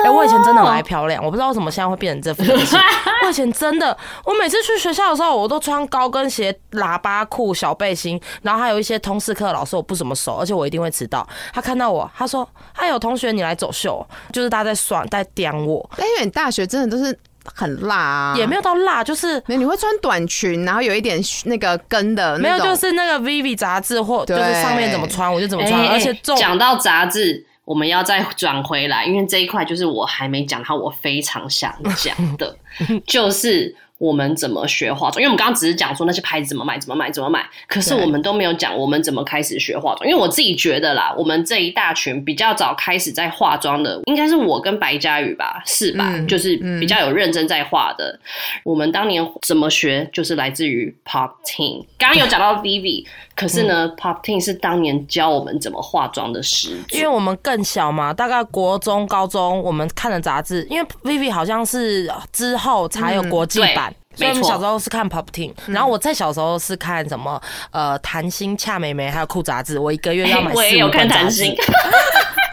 [0.03, 2.79] 哎、我以前真的很爱哦漂亮，我不知道为什么现在会变成这副德行。
[3.23, 11.27] 我以前真的，我每次去学校的时候，我都穿高跟鞋、喇叭裤、小背心，然后还有一些通识课老师我不怎么熟，而且我一定会迟到。
[11.53, 17.17] 他看到我，他说：“哎有同学你来走秀，就是大家在爽在刁我，但因为你大学真的都是
[17.53, 32.57] 很辣啊，也没有到辣，就是没有，你会穿短裙，然后有一点那个跟的没有，就是那个 Vivi 杂志或就是上面怎么穿我就怎么穿，哎而且重讲到杂志，我们要再转回来，因为这一块就是我还没讲到，我非常想讲的，
[33.05, 35.21] 就是我们怎么学化妆。
[35.21, 40.07] 因为我们刚刚只是讲说那些牌子怎么买、怎么买、怎么买，可是我们都没有讲我们怎么开始学化妆。
[40.09, 46.11] 因为我自己觉得啦，我们这一大群比较早开始在化妆的，应该是我跟白佳宇吧，是吧？
[46.13, 48.17] 嗯就是比较有认真在画的。
[48.63, 51.85] 我们当年怎么学，就是来自于 Pop Teen。
[51.97, 53.05] 刚刚有讲到 Vivi，
[53.35, 57.07] 可是呢、p o p Teen 是当年教我们怎么化妆的师因为。
[57.17, 63.86] 我们更小嘛，大概国中、高中我们看的杂志，因为 Vivi 好像是之后才有国际版。
[64.17, 67.39] 所以我们小时候是看 Pop Team，然后我在小时候是看什么
[67.71, 71.43] 呃谈心、恰美眉还有酷杂志，我一个月要买 我也有四五本杂志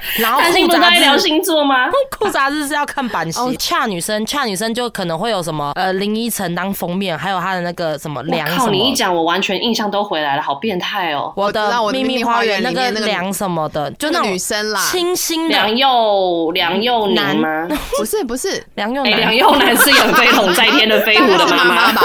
[0.19, 1.17] 然后谈心酷杂不在聊。
[1.19, 1.89] 星座吗？
[2.11, 8.23] 酷杂志是要看版哦型，恰女生，恰女生就可能会有什么呃林依晨当封面，还有她的那个什么！
[8.25, 11.33] 梁什么，你一讲，我完全印象都回来了，好变态哦！
[11.37, 17.69] 我的秘密花花园那个梁什么的，就那种女生啦，清新的梁又梁又男 吗？
[17.99, 22.03] 不是不是，哎，梁又男，梁佑男是有飞龙在天的飞虎的妈妈 吧？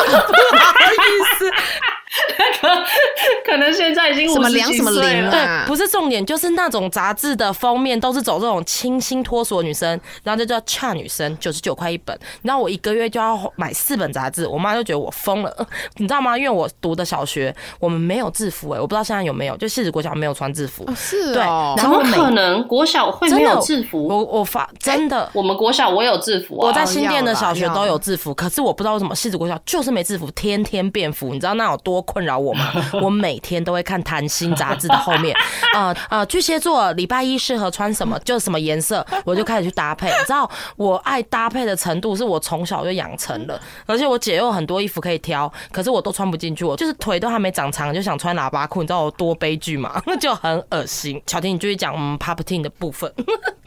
[2.60, 9.90] 可可能现在已经什么50几梁什么岁了啊对，不是重点，就是那种杂志的封面都是走这种清新脱俗的女生，
[10.24, 12.18] 然后就叫恰女生，九十九块一本。
[12.42, 15.68] 然后我一个月就要买四本杂志，我妈就觉得我疯了，
[15.98, 16.38] 你知道吗？
[16.38, 20.84] 因为我读的小学我们没有制服、哎，我不知道现在有没有，就戏子国小没有穿制服。
[20.88, 22.68] 哦是对哦，怎么然后可能？
[22.68, 24.08] 国小会没有制服？
[24.08, 25.30] 我我发真的。
[25.34, 32.72] 我们国小我有制服啊，我在新店的小学都有制服，可是我不知道为什么戏子国小就是没制服，天天便服，你知道那有多困扰我吗？
[33.02, 35.36] 我每天都会看《谈心》杂志的后面，
[35.74, 40.08] 呃呃，巨蟹座礼拜一适合穿什么，就是什么颜色，我就开始去搭配。
[40.08, 50.02] 你知道我爱搭配的程度是我从小就养成了，而且我姐又有很多衣服可以挑，可是我都穿不进去，我就是腿都还没长长就想穿喇叭裤，你知道我多悲剧吗？
[50.06, 51.22] 那 就很恶心。
[51.28, 53.12] 小婷，你继续讲我们 Pop Teen 的部分。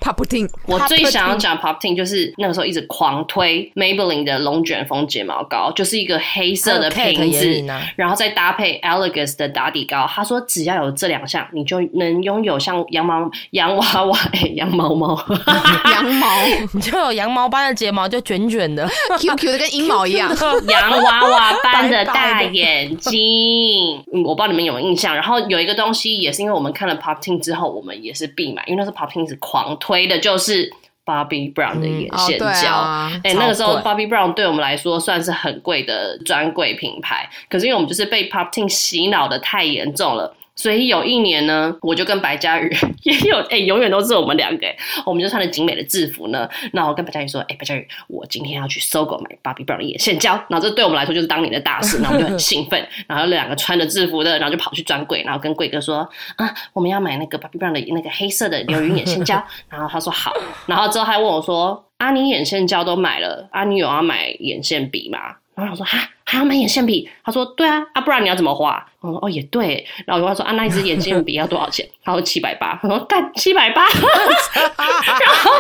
[0.00, 0.48] 怕不听。
[0.66, 7.64] 我最想要讲 Pop Teen 就是那个时候一直狂推 Maybelline 的龙卷风睫毛膏，就是一个黑色的瓶子
[7.94, 10.06] 然后再搭配 Elegance 的打底膏。
[10.08, 15.16] 他说只要有这两项，你就能拥有像羊毛、洋娃娃、 哎、羊毛毛、
[15.92, 16.26] 羊毛
[16.72, 18.88] 你就有羊毛般的睫毛，就卷卷的。
[19.18, 20.28] Q Q 的跟阴毛一样，
[20.68, 24.02] 洋娃娃般的大眼睛。
[24.12, 25.12] 嗯，我不知道你们有没有印象。
[25.14, 30.72] 然后有一个东西也是因为我们看了 Pop Teen 之后，我们也是必买，因为那是 Pop Teen 是狂推的，就是
[31.04, 32.72] Bobbi Brown 的眼哦线对胶。
[32.72, 42.70] 啊，哎、那个时候 Bobby Brown 对我们来说算是很贵的专柜品牌，可是因为我们就是被 Pop Teen 洗脑的太严重了，所以有一年呢，我就跟白嘉宇
[43.02, 46.48] 也有哎、永远都是我们两个、哎我们就穿着精美的制服呢。
[46.72, 60.32] 那我跟白嘉宇说，哎、白嘉宇，我今天要去搜狗买芭比 Brown 的眼线胶，然后这对我们来说就是当年的大事，然后我们就很兴奋，然后两个穿着制服的，然后就跑去专柜，然后跟柜哥说，啊，我们要买那个芭比 Brown 的那个黑色的流云眼线胶，然后他说好，
[60.66, 65.18] 然后之后还问我说，啊，你眼线胶都买了，啊，你有要买眼线笔吗？
[65.54, 65.98] 然后我说哈，
[66.32, 67.06] 还要买眼线笔？
[67.22, 68.82] 他说对啊，啊不然你要怎么画？
[69.00, 69.84] 我说哦也对。
[70.06, 71.86] 然后我说啊，那一支眼线笔要多少钱？
[72.02, 72.80] 他说七百八。
[72.82, 73.84] 我说干七百八。
[73.92, 75.50] 然后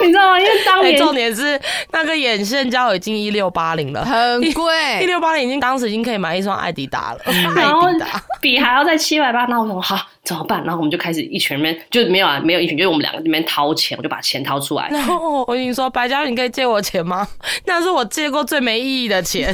[0.00, 0.38] 你知道吗？
[0.38, 1.58] 因为当哎，年重点是
[1.92, 7.20] 那个眼线胶已经一六八零了，很贵一贵，六八零已经当时已经可以买一双艾迪达了，
[7.56, 8.22] 然后艾迪达。
[8.40, 10.62] 笔还要再七百八，然后我说好怎么办？
[10.62, 14.88] 然后我们就开始一群人就没有啊，没有一群，就是我们两个这边掏钱，我就把钱掏出来。
[14.92, 17.26] 然后我跟你说，白嘉宇，你可以借我钱吗？
[17.64, 19.52] 那是我借过最没意义的钱，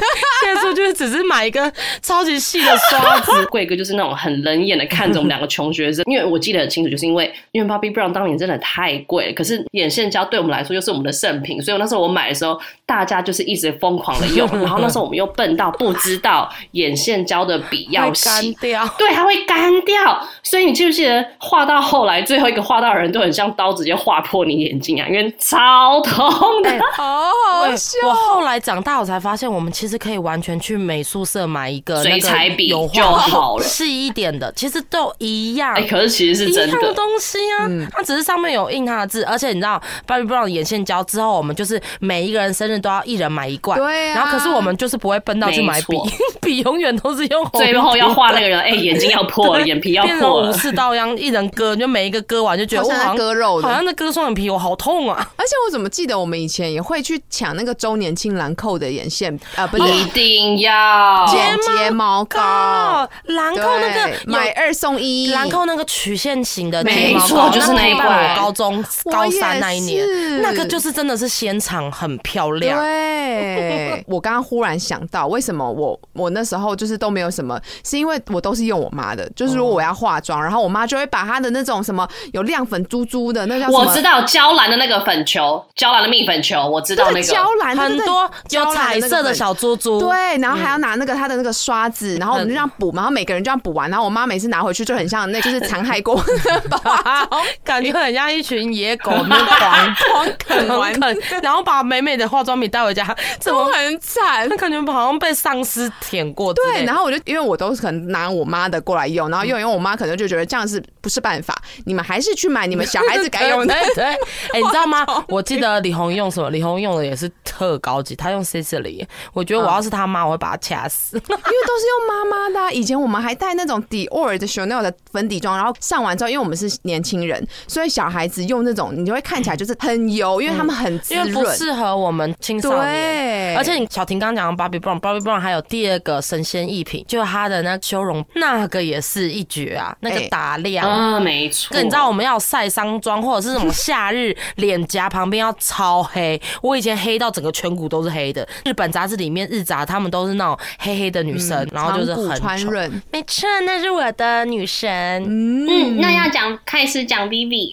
[0.73, 3.31] 借出去只是买一个超级细的刷子。
[3.51, 18.53] 贵哥就是那种很冷眼的看着我们两个穷学生， 因为我记得很清楚，就是因为因为 Bobbi Brown 当年真的太贵了，可是眼线胶对我们来说又是我们的圣品，所以那时候我买的时候，大家就是一直疯狂的用，然后那时候我们又笨到不知道眼线胶的笔要 会干洗。
[18.61, 18.87] 掉。
[18.97, 26.69] 对，它会干掉，所以你记不记得画到后来，最后一个画到的人都很像刀直接划破你眼睛啊，因为超痛的。
[26.93, 27.97] 好好笑。
[28.07, 33.63] 我后来长大，我才发现，我们其实可以完全去美术社买一个水彩笔有就好了。
[33.63, 35.73] 细一点的，其实都一样。
[35.73, 44.15] 哎、可是其实是真一样东西啊，它只是上面有印它的字，而且你知道，Bobbi Brown 的眼线胶之后，我们就是每一个人生日都要一人买一罐，对啊。
[44.17, 45.97] 然后可是我们就是不会奔到去买笔，
[46.39, 50.51] 笔永远都是用红最后要画那个人，哎、眼睛要破了，眼皮要破了。
[50.51, 53.67] 武士刀一样，一人割，就每一个割完就觉得好像在我好像割肉的。
[53.67, 55.27] 好像在割双眼皮，我好痛啊！
[55.37, 59.95] 而且我怎么记得我们以前也会去抢那个周年庆兰蔻的眼线，呃，不是。
[59.95, 61.25] 一定要。
[61.27, 62.39] 睫睫毛膏。
[62.41, 68.29] 哦，，兰蔻那个买二送一，兰蔻那个曲线型的没睫毛错膏就是那一陪伴罐。
[68.29, 72.77] 我高中高三那一年是，那个就是真的是现场，很漂亮。
[72.79, 87.23] 对， 我刚刚忽然想到，为什么我我那时候就是都没有什么，是因为我都是用我妈的，就是如果我要化妆，然后我妈就会把她的那种什么有亮粉珠珠的那叫什么我知道娇兰的那个粉球，娇兰的蜜粉球，我知道那个。
[87.23, 89.45] 娇兰很多有彩色的小。
[89.45, 97.29] 小珠珠，对，然后还要拿那个他的那个刷子，然后我们就这样补嘛，然后每个人就这样补完，然后我妈每次拿回去就很像那就是残害过 的
[97.63, 104.65] 感觉很像一群野狗，那边狂狂啃完啃，然后把美美的化妆品带回家，怎么很惨那。
[104.65, 106.51] 感觉好像被丧尸舔过。
[106.51, 111.55] 对，然后我就因为我都是可能拿我妈的过来用，然后用一用我妈可能就觉得这样是不是办法？
[111.85, 113.75] 你们还是去买你们小孩子该用的。
[113.93, 114.15] 对对，哎、
[114.59, 115.05] 你知道吗？
[115.27, 116.49] 我记得李红用什么？
[116.49, 119.05] 李红用的也是特高级，她用 Sisley。
[119.33, 121.17] 我觉得我要是她妈，我会把她掐死。
[121.19, 131.57] 因为都是用妈妈的啊、以前我们还带那种 Dior 的 Chanel 的粉底妆，然后上完之后，因为我们是年轻人，所以小孩子用那种，你就会看起来就是很油，因为他们很滋因为不润。
[131.57, 132.81] 适合我们青少年。
[132.81, 140.89] 对，而且你小婷刚刚讲的 Bobbi Brown，Bobbi Brown 还有第二个神仙一品，就是它的那修容，那个也是一绝啊，那个哎打亮。
[140.89, 141.73] 啊，没错。
[141.75, 146.41] 跟你知道我们要晒伤妆，或者是什么夏日 脸颊旁边要超黑。
[146.61, 148.47] 我以前黑到整个颧骨都是黑的。
[148.63, 152.45] 日本杂志里面日杂他们都是那种黑黑的女生，然后就是很丑。
[152.45, 154.89] 穿润，没错，那是我的女神。
[155.27, 157.71] 嗯，那要讲开始讲 Vivi，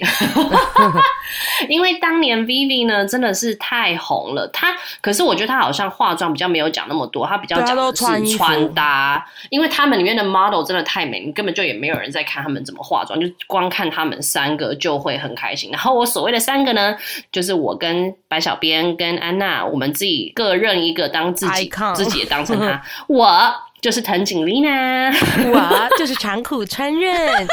[1.68, 4.48] 因为当年 Vivi 呢真的是太红了。
[4.48, 9.26] 她可是我觉得她好像化妆比较没有讲那么多，她比较讲的是穿搭。
[9.50, 15.70] 因为他们里面的 model 真的太美，你根本就也没有人在看他们怎么化妆，就光看他们三个就会很开心。
[15.70, 16.96] 然后我所谓的三个呢，
[17.30, 25.10] 就是我跟白小编跟安娜，我们自己各认一个当自己自己当成他，我就是藤井丽娜。
[25.10, 27.48] 我就是长裤穿润，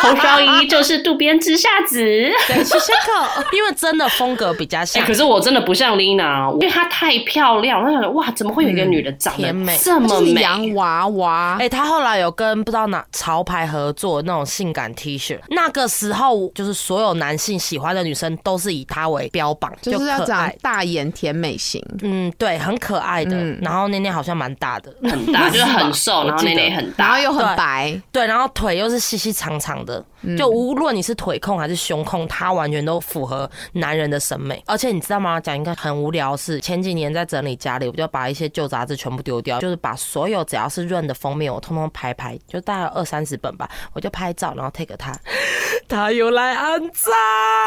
[0.00, 1.98] 侯少仪就是渡边之下子。
[2.46, 5.04] 对，是山口，因为真的风格比较哎、像。
[5.04, 10.40] 可是我真的不像 Lina，因为她太漂亮，我就想说哇，怎么会有一个女的长得甜美这么就是美？
[10.40, 11.56] 洋娃娃。
[11.58, 20.56] 哎、她后来有跟不知道哪潮牌合作那种性感 T 恤，那个时候就是所有男性喜欢的女生都是以她为标榜，就是要长可爱。
[20.62, 23.34] 大眼甜美型，嗯，对，很可爱的。
[23.36, 26.54] 嗯然后那天好像蛮大的，很大，就是很瘦，然后我记得。
[26.54, 30.36] 内内很大，然后又很白，对，然后腿又是细细长长长的，嗯。
[30.36, 34.62] 就无论你是腿控还是胸控，它完全都符合男人的审美。
[34.66, 35.40] 而且你知道吗？
[35.40, 45.14] 讲一个很无聊的事，前几年在整理家里，我就把一些旧杂志全部丢掉，就是把所有只要是润的封面，我通通拍拍，就大概二三十本吧，我就拍照，然后 take 他，
[45.88, 47.12] 他又来安赞，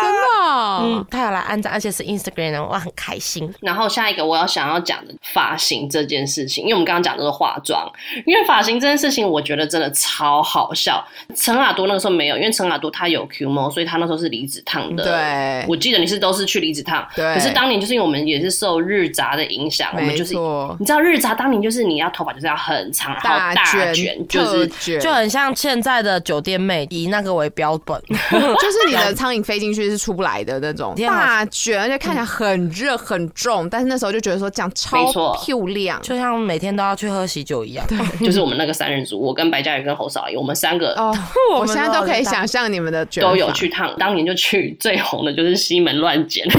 [0.01, 3.53] 真的哦、嗯，他有来安赞，而且是 Instagram 的，我很开心。
[3.61, 7.88] 然后下一个我要想要讲的发型这件事情，因为我们刚刚讲的是化妆，
[8.25, 11.05] 因为发型这件事情，我觉得真的超好笑。
[11.36, 15.03] 陈雅多那个时候没有，因为陈雅多他有 Q 毛，所以他那时候是离子烫的。
[15.03, 28.01] 对我记得你是都是去离子烫，对可是当年就是因为我们也是受日杂的影响，我们就是错，你知道日杂当年就是你要头发就是要很长，然后大卷卷，就是卷，就很像现在的酒店妹，以那个为标本。
[28.07, 36.01] 就是你的苍蝇飞进去是出不来的那种大卷，而且看起来很热很重，但是那时候就觉得说这样超漂亮。
[36.01, 37.86] 就像每天都要去喝喜酒一样。
[38.19, 41.15] 就是我们那个三人组，我跟白嘉宇跟侯少爷，我们三个哦，
[41.56, 46.45] 我现在都可以想象你们的都有去烫，当年就去最红的就是西门乱剪。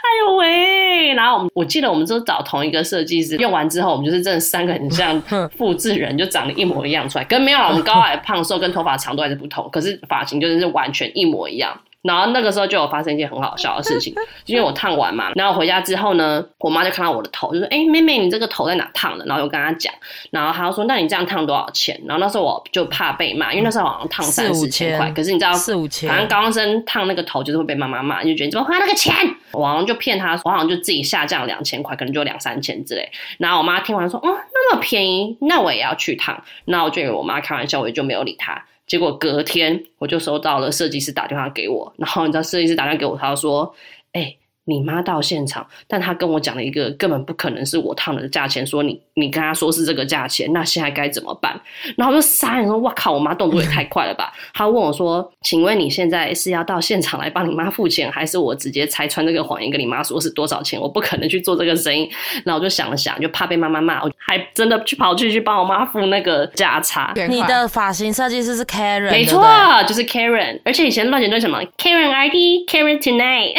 [0.00, 1.12] 哎呦喂！
[1.14, 5.20] 然后我们我记得我们都找同一个设计师，用完之后我们就是真的三个很像
[5.56, 7.24] 复制人，就长得一模一样出来。
[7.24, 11.78] 跟没有啦，我们高矮胖瘦跟头发长度还是不同，可是发型就是完全一模一样。
[12.02, 14.14] 然后那个时候就有发生一件很好笑的事情，
[14.46, 19.92] 因为我烫完嘛，然后回家之后呢，我妈就看到我的头，就说：“哎、妹妹，你这个头在哪烫的？”然后我跟她讲，
[20.30, 29.14] 然后她就说：“那你这样烫多少钱？”然后那时候我就怕被骂，因为那时候好像烫三四千四千块，可是你知道四五千反正高中生烫那个头就是会被妈妈骂，就觉得你怎么花那个钱？
[29.52, 33.10] 我好像就骗她，我好像就自己下降两千块，可能就两三千之类。
[33.38, 38.64] 然后我妈听完说：“哦，那么便宜，那我也要去烫。”那我就以为我妈开玩笑，我也就没有理她。
[38.88, 43.72] 结果隔天我就收到了设计师打电话给我，然后你知道设计师打电话给我，他说
[44.12, 44.34] ：“哎、
[44.68, 51.58] 你妈到现场，但她跟我讲了一个根本不可能是我烫的价钱，说你你跟她说是这个价钱，那现在该怎么办？”
[51.96, 54.30] 然后我就傻眼说：“哇靠，我妈动作也太快了吧！
[54.52, 60.78] ”她问我说：“请问你现在是要到现场来帮你妈付钱，还是我直接拆穿这个谎言跟你妈说是多少钱？
[60.78, 62.10] 我不可能去做这个生意。”
[62.44, 67.12] 然后我就想了想，就怕被妈妈骂，我还真的去跑去去帮我妈付那个价差。
[67.28, 69.42] 你的发型设计师是 Karen，没错
[69.86, 73.54] 就是 Karen，而且以前乱剪都是什么 Karen ID Karen Tonight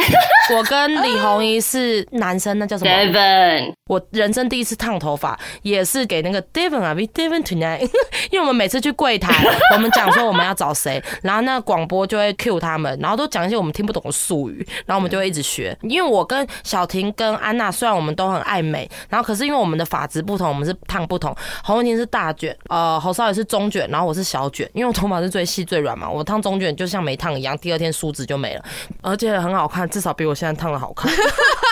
[0.56, 7.82] 我跟李红一是男生，那叫什么？Devon，我人生第一次烫头发，也是给那个 Devon 啊，we Devon tonight，
[8.32, 9.34] 因为我们每次去柜台，
[9.74, 15.78] 我们讲说我们要找谁，然后那个广播就会 cue 他们，然后都讲一些我们听不懂的术语，然后我们就会一直学。
[15.84, 21.36] 因为我跟小婷跟安娜虽然我们都很爱美，然后可是因为我们的发质不同，我们是烫不同。
[21.64, 28.64] 洪文婷是大卷，呃，侯少也是中卷，然后我是小卷，因为我头发是最细最软嘛，我烫中卷就像没烫一样，第二天梳子就没了，
[29.02, 31.12] 而且很好看，至少比我现在烫的好看。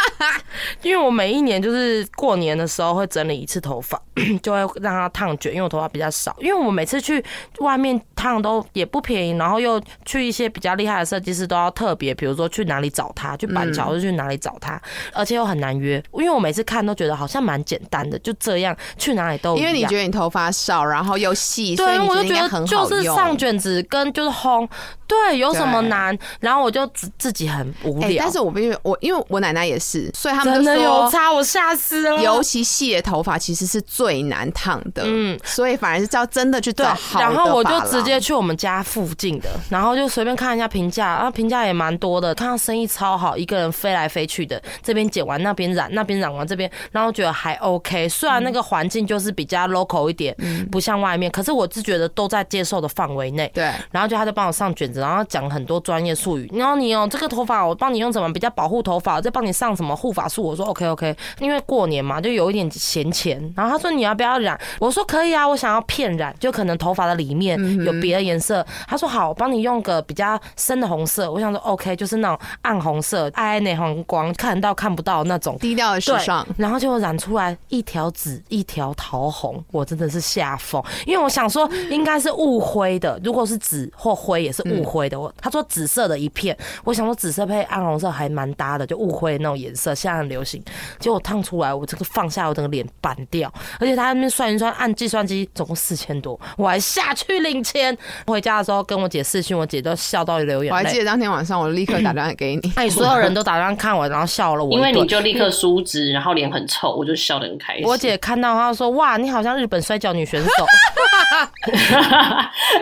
[0.82, 4.01] 因为我每一年就是过年的时候会整理一次头发，
[4.41, 6.36] 就会让它烫卷，因为我头发比较少。
[6.39, 7.24] 因为我每次去
[7.59, 14.82] 外面烫都也不便宜，然后又去一些比较厉害的设计师都要特别，比如说去哪里找他，去板桥就去哪里找他，
[15.13, 16.03] 而且又很难约。
[16.13, 19.65] 因为我每次看都觉得好像蛮简单的，就这样去哪里都因。
[19.65, 23.07] 为你觉得你头发少，然后又细，所以对，我就觉觉得就是。
[23.18, 24.68] 上卷子跟就是烘，
[25.07, 26.15] 对，有什么难？
[26.39, 28.24] 然后我就自自己很无哎、聊。
[28.24, 31.10] 但是我必须我因为我奶奶也是，所以他们真的有。
[31.10, 32.22] 差，我吓死了。
[32.22, 48.10] 尤其细的头发其实是最难烫的，嗯嗯，所以反而是要真的去对找好，的然后我就直接去我们家附近的，然后就随便看一下评价，然后评价也蛮多的，看到生意超好，一个人飞来飞去的，这边剪完那边染，那边染完这边，然后觉得还 OK。
[48.10, 53.49] 虽然那个环境就是比较 local 一点，嗯不像外面，可是我是觉得都在接受的范围内。
[53.53, 56.51] 对，然后就他就帮我上卷子，然后讲很多专业术语。
[56.53, 60.42] 然后你哦，这个头发我帮你用怎么比较保护头发，我再帮你上什么护发素。
[60.42, 63.38] 我说 OK OK，因为过年嘛，就有一点闲钱。
[63.56, 64.60] 然后他说你要不要染？
[64.80, 68.66] 我说可以啊，我想要片染，就可能头发的里面有别的颜色。
[68.88, 71.30] 他说好，我帮你用个比较深的红色。
[71.30, 75.58] 我想说 OK，就是那种暗红色，爱内红光，看到看不到那种。
[75.60, 85.20] 低调的时尚，然后就染出来一条紫，一条桃红，我真的是吓疯，因为我想说应该是雾灰的，如果是紫或灰也是雾灰的。
[85.20, 90.64] 我他说紫色的一片，我想说紫色配暗红色还蛮搭的，就误会那种颜色，现在很流行。
[91.00, 97.98] 结果烫出来，我这个放下我整个脸板掉，而且他那边算一算，按计算机总共四千多，我还下去领钱。
[98.26, 100.70] 回家的时候跟我姐视讯，我姐都笑到流眼泪。
[100.70, 107.86] 我还记得当天晚上我立刻打电话给你，哎，所有人都打电话看我，然后笑了我，因为你就立刻梳直，然后脸很臭，我就笑得很开心。
[107.86, 110.50] 我姐看到她说：“哇，你好像日本摔跤女选手。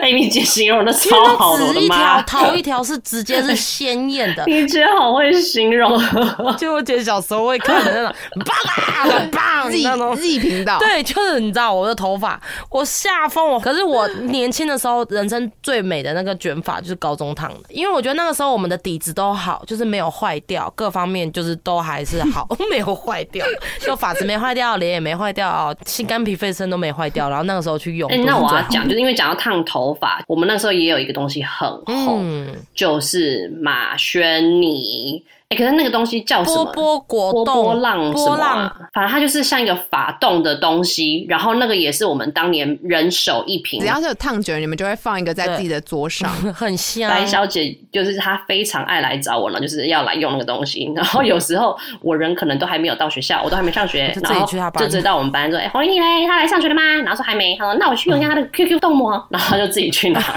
[0.00, 2.48] 哎、你姐形容的超好的，我的一妈条吗？
[2.50, 5.85] 头一条是直接是鲜艳的， 你姐好会形容，
[6.58, 10.16] 就我姐小时候会看的那种， 棒啊棒 Z 那种。
[10.16, 13.60] Z 频道，对，就是你知道我的头发，我吓疯我。
[13.60, 23.44] 可是我年轻的时候，人生最美的那个卷发就是高中烫的，因为我觉得那个时候我们的底子都好，就是没有坏掉，各方面就是都还是好， 没有坏掉，
[23.80, 27.28] 就发质没坏掉，脸也没坏掉，心肝脾肺肾都没坏掉。
[27.28, 35.22] 然后那个时候去用，那我要讲，就是因为讲到烫头发，我们那时候也有一个东西很红，嗯，就是马轩尼。
[35.48, 36.72] 哎、可是那个东西叫什波么？
[36.72, 38.76] 波果波冻波浪什么、波浪啊？
[38.92, 43.86] 反正它就是像一个法冻的东西，然后那个也是我们当年人手一瓶只。
[43.86, 46.28] 要是有烫卷，你们就会放一个在自己的桌上。
[46.52, 47.08] 很香。
[47.08, 50.92] 白小姐就是她非常爱来找我了，就是要来用那个东西。
[50.96, 60.20] 然后有时候我人可能都还没有到学校，我都还没上学，就自己然后去她班就知道我们班说：“哎、黄丽丽嘞，她来上学了吗？”然后说还没，她说：“那我去用一下她的 QQ 冻膜。”然后她就自己去拿。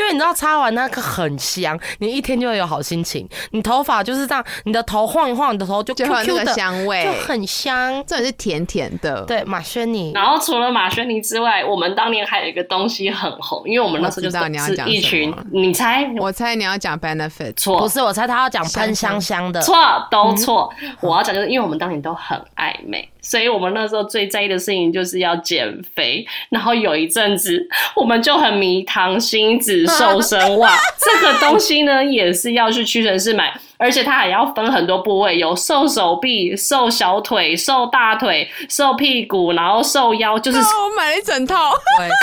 [0.00, 3.28] 因为你知道擦完那个很香，你一天就会有好心情。
[3.50, 7.04] 你头发就是这样，你的头晃一晃，你的头就就会有 Q 那 Q 个的，香味。
[7.04, 8.02] 就很香。
[8.06, 9.24] 这也是甜甜的。
[9.26, 16.10] 对，马轩尼，然后除了马轩尼之外，我们当年还有一个东西很红，因为我们那时候就我知道你要是讲什一群么，你猜？
[16.18, 17.78] 我猜你要讲 benefit，错。
[17.78, 19.76] 不是我猜他要讲喷香香的，错
[20.10, 20.72] 都错。
[21.00, 26.26] 我要讲就是因为我们当年都很爱美，所以我们那时候最在意的事情就是要减肥。
[26.48, 27.64] 然后有一阵子
[27.94, 33.54] 我们就很迷糖心子瘦身袜， 这个东西呢也是要去屈臣氏买。
[33.80, 41.70] 而且它还要分很多部位，有瘦手臂、瘦小腿、瘦大腿、瘦屁股，然后瘦腰，就是哦，我买了一整套。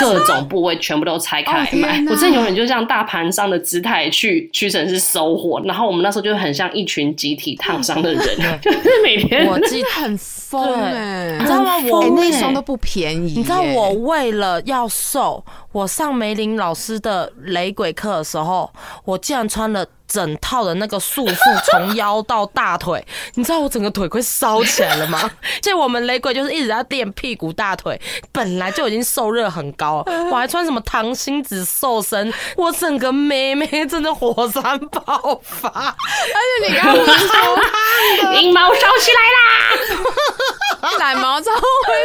[0.00, 2.12] 各种部位全部都拆开来哦天买。
[2.12, 8.24] 我真的永远就这样大盘商的姿态去屈臣氏收货，然后我们那时候就很像一群集体烫伤的人，
[8.62, 9.88] 就是每天我记得。
[9.98, 11.72] 很疯哎、你知道吗？
[11.90, 13.38] 我哎、那双都不便宜耶。
[13.38, 18.70] 你知道我为了要瘦，我上梅林老师的雷鬼课的时候，
[19.04, 23.04] 我竟然穿了整套的那个束缚，从腰到大腿。
[23.34, 25.20] 你知道我整个腿快烧起来了吗？
[25.44, 28.00] 而且我们雷鬼就是一直在垫屁股、大腿，
[28.32, 30.02] 本来就已经受热很高，
[30.32, 35.68] 我还穿什么糖心子瘦身，我整个妹妹真的火山爆发。
[35.68, 40.98] 而且你刚刚不是说阴毛烧起来啦！
[40.98, 41.60] 懒毛超会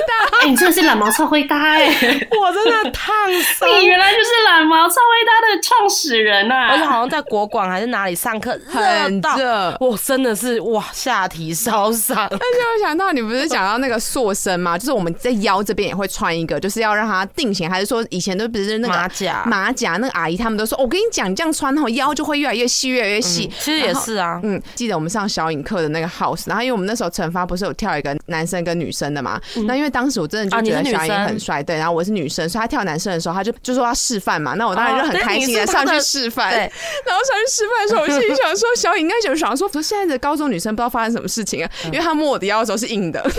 [0.08, 6.70] 大， 哎、你真的是懒毛超会搭哎、我真的烫伤，你原来就是懒毛超会搭的创始人啊！
[6.72, 9.78] 而且好像在国广还是哪里上课，热很到热。
[9.80, 12.18] 我真的是哇下体烧伤。
[12.28, 14.78] 而且我想到你不是讲到那个塑身吗？
[14.78, 19.44] 就是我们在腰这边也会穿一个，就是要让它定型，还是说以前都不是那个马甲。
[19.46, 23.48] 马甲那个阿姨他们都说，我跟你讲，你这样穿后腰就会越来越细，越来越细。
[23.60, 36.60] 其实也是啊，嗯，记得我们上小影课的那个 house，然后因为我们那时候惩罚不是有跳一个男生跟女生的嘛，那因为当时我真的啊就觉得小影很帅，对，然后我是女生，所以他跳男生的时候，他就就说要示范嘛，那我当然就很开心的上去示范，对。
[36.60, 43.24] 然后上去示范的时候，我心里想说，小影应该就想说，说现在的高中女生不知道发生什么事情啊，因为她摸我的腰的时候是硬的，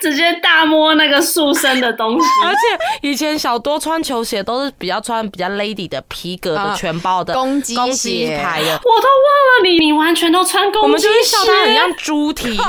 [0.00, 2.58] 直接大摸那个塑身的东西， 而且
[3.08, 12.60] 以前小多穿球鞋都是比较穿比较 lady 的皮革的啊全包的公鸡公鸡鞋牌的，我都忘了你，你完全都穿公我们就鸡是笑他很鞋像猪蹄， 因为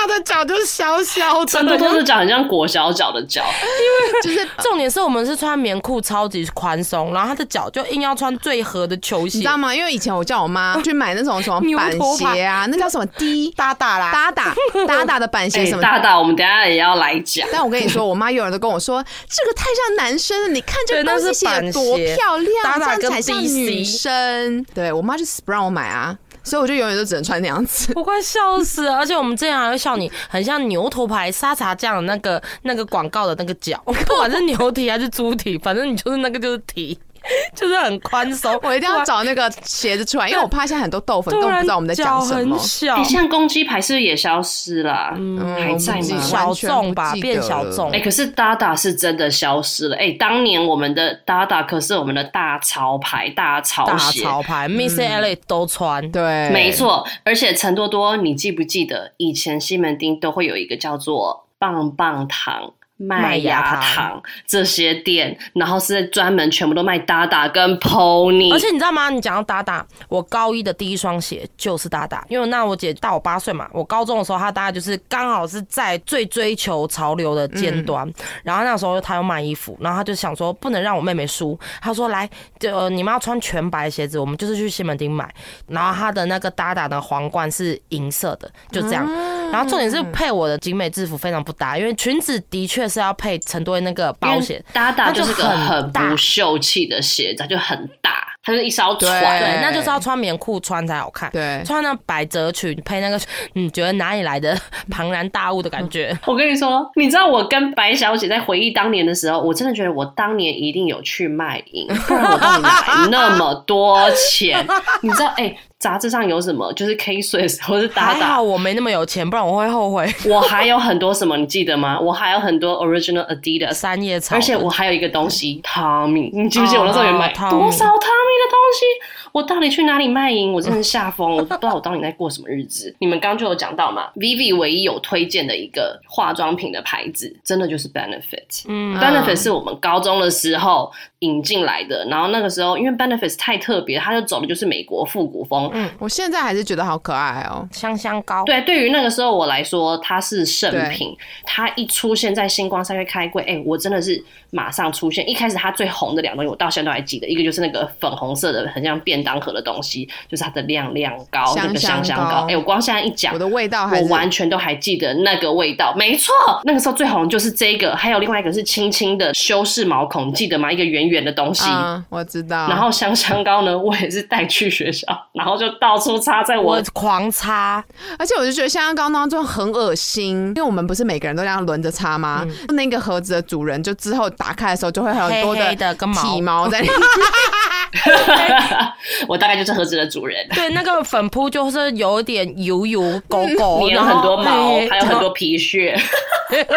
[0.00, 9.74] 他的脚就是小小真的，的都是脚很像裹小脚的脚，因为就是重点是我们是穿棉裤超级宽松，然后他的脚就硬要穿最合的球鞋你知，道吗？
[9.74, 14.54] 因为以前我叫我妈去买那种什么 板鞋啊，那叫什么 D 搭搭啦，搭打
[14.86, 15.82] 搭打的板鞋哎、什么。
[15.82, 17.46] 大大，我们等一下也要来讲。
[17.52, 24.64] 但我跟你说，我妈有人都跟我说，这个太像男生了，你看这个东西写多漂亮，这样才跟像女生。
[24.74, 27.92] 对我妈就是不让我买啊，所以我就永远都只能穿那样子。
[27.94, 28.96] 我快笑死了！
[28.96, 36.98] 而且我们之前还会笑你很像牛头牌沙茶酱的那个那个广告的那个脚，不管是牛蹄还是猪蹄，反正你就是那个就是蹄，
[37.54, 38.58] 就是很宽松。
[38.64, 42.66] 我一定要找那个鞋子出来，因为我怕现在很多豆粉根本不知道我们在讲脚什么很。
[42.66, 46.20] 小哎、，现在公鸡牌是不是也消失了、嗯还在吗？
[46.20, 49.96] 小众吧变小了众哎、可是 Dada 是真的消失了。
[49.96, 56.10] 哎、当年我们的 Dada 可是我们的大潮牌、大潮大鞋，潮牌 Miss Ellie 都穿。
[56.10, 56.70] 对，没。
[56.72, 57.06] 错。
[57.24, 62.72] 而且陈多多，你记不记得以前西门町都会有一个叫做棒棒糖。
[63.00, 69.08] 麦芽糖这些店，然后是专门全部都卖 Dada 跟 Pony，而且你知道吗？
[69.08, 78.06] 你讲到达达，我高一的第一双鞋就是达达，因为那我姐大我八岁嘛，我高中的时候她大概就是刚好是在最追求潮流的尖端，
[78.44, 82.28] 然后那时候她要卖衣服，然后她就想说不能让我妹妹输，她说来，
[82.58, 85.32] 就、呃、你们要穿全白鞋子，我们就是去西门町买，
[85.68, 89.06] 然后她的那个达达的皇冠是银色的，就这样，
[89.50, 99.38] 然后重点是配我的精美制服非常不搭，因为裙子的确是要配陈多那个包鞋，搭搭就是个很不秀气的鞋子，就很大，它就是一艘对船。
[99.38, 101.30] 对，那就是要穿棉裤穿才好看。
[101.30, 103.18] 对穿那百褶裙配那个，
[103.52, 104.58] 你，觉得哪里来的
[104.90, 106.16] 庞然大物的感觉？
[106.26, 114.66] 我跟你说，你知道我跟白小姐在回忆当年的时候，我真的觉得我当年一定有去卖淫，不然我到底哪来那么多钱？
[115.02, 116.70] 你知道，哎、杂志上有什么？
[116.74, 120.06] 就是 K Swiss 或是达还达好，我没那么有钱，不然我会后悔。
[120.28, 121.98] 我还有很多什么，你记得吗？
[121.98, 123.72] 我还有很多 Original Adidas。
[123.72, 128.84] 三叶草，而且我还有一个东西，Tommy，你记不记得我那时候有买多少 Tommy 的东西？
[129.32, 130.52] 我到底去哪里卖淫？
[130.52, 132.94] 我真的吓疯，我都不知道我到底在过什么日子。
[133.00, 138.64] 你们刚就有讲到嘛，Vivi 唯一有推荐的一个化妆品的牌子，真的就是 Benefit。
[138.66, 145.70] 嗯 Benefit 是我们高中的时候引进来的，然后那个时候因为 Benefit 太特别，它就走的就是美国复古风。
[145.72, 147.68] 嗯我现在还是觉得好可爱哦。
[147.72, 151.16] 香香膏，对，对于那个时候我来说，它是圣品。
[151.44, 155.28] 它一出现在星光三月开柜，哎、我真的是马上出现。
[155.28, 162.46] 一开始它最红的两个东西，我到现在都还记得，一个就是那个粉红色的，很像便当盒的东西，就是它的亮亮膏，香那个香香香膏膏。
[162.48, 163.38] 哎、我光现在一讲我。
[163.40, 170.70] 的味道还我完全都还记得那个味道，没错，那个时候最红就是这个，还有另外一个是轻轻的修饰毛孔，你记得吗？
[170.70, 172.68] 一个圆圆的东西，嗯，我知道。
[172.68, 177.82] 然后香香膏呢，我也是带去学校，然后就到处擦在我我狂擦，
[178.18, 182.46] 而且我就觉得香香膏那就很恶心，因为我们不是每个人都这样轮着擦吗？
[182.74, 186.98] 那个盒子的主人就之后打开的时候就会很多的跟毛体毛在里面。
[189.26, 190.46] 我大概就是盒子的主人。
[190.54, 195.98] 对，那个粉扑就是有点油油狗狗， 粘了很多毛，还有很多皮屑，